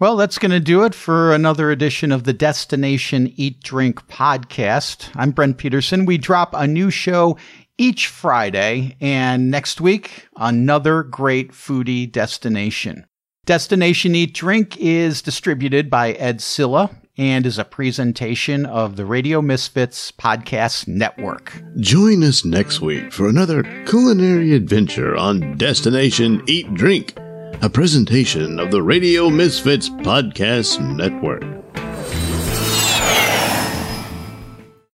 Well, 0.00 0.16
that's 0.16 0.38
going 0.38 0.52
to 0.52 0.60
do 0.60 0.84
it 0.84 0.94
for 0.94 1.34
another 1.34 1.72
edition 1.72 2.12
of 2.12 2.22
the 2.22 2.32
Destination 2.32 3.32
Eat 3.34 3.60
Drink 3.62 4.06
podcast. 4.06 5.10
I'm 5.16 5.32
Brent 5.32 5.58
Peterson. 5.58 6.06
We 6.06 6.18
drop 6.18 6.54
a 6.54 6.68
new 6.68 6.90
show 6.90 7.36
each 7.78 8.06
Friday, 8.06 8.96
and 9.00 9.50
next 9.50 9.80
week, 9.80 10.28
another 10.36 11.02
great 11.02 11.50
foodie 11.50 12.10
destination. 12.10 13.06
Destination 13.44 14.14
Eat 14.14 14.34
Drink 14.34 14.76
is 14.76 15.22
distributed 15.22 15.90
by 15.90 16.12
Ed 16.12 16.40
Silla 16.40 16.90
and 17.18 17.44
is 17.44 17.58
a 17.58 17.64
presentation 17.64 18.64
of 18.64 18.94
the 18.94 19.04
Radio 19.04 19.42
Misfits 19.42 20.12
Podcast 20.12 20.86
Network. 20.86 21.60
Join 21.80 22.22
us 22.22 22.44
next 22.44 22.80
week 22.80 23.12
for 23.12 23.28
another 23.28 23.64
culinary 23.86 24.54
adventure 24.54 25.16
on 25.16 25.56
Destination 25.58 26.42
Eat 26.46 26.72
Drink, 26.74 27.18
a 27.60 27.68
presentation 27.68 28.60
of 28.60 28.70
the 28.70 28.82
Radio 28.82 29.28
Misfits 29.28 29.88
Podcast 29.88 30.80
Network. 30.96 31.42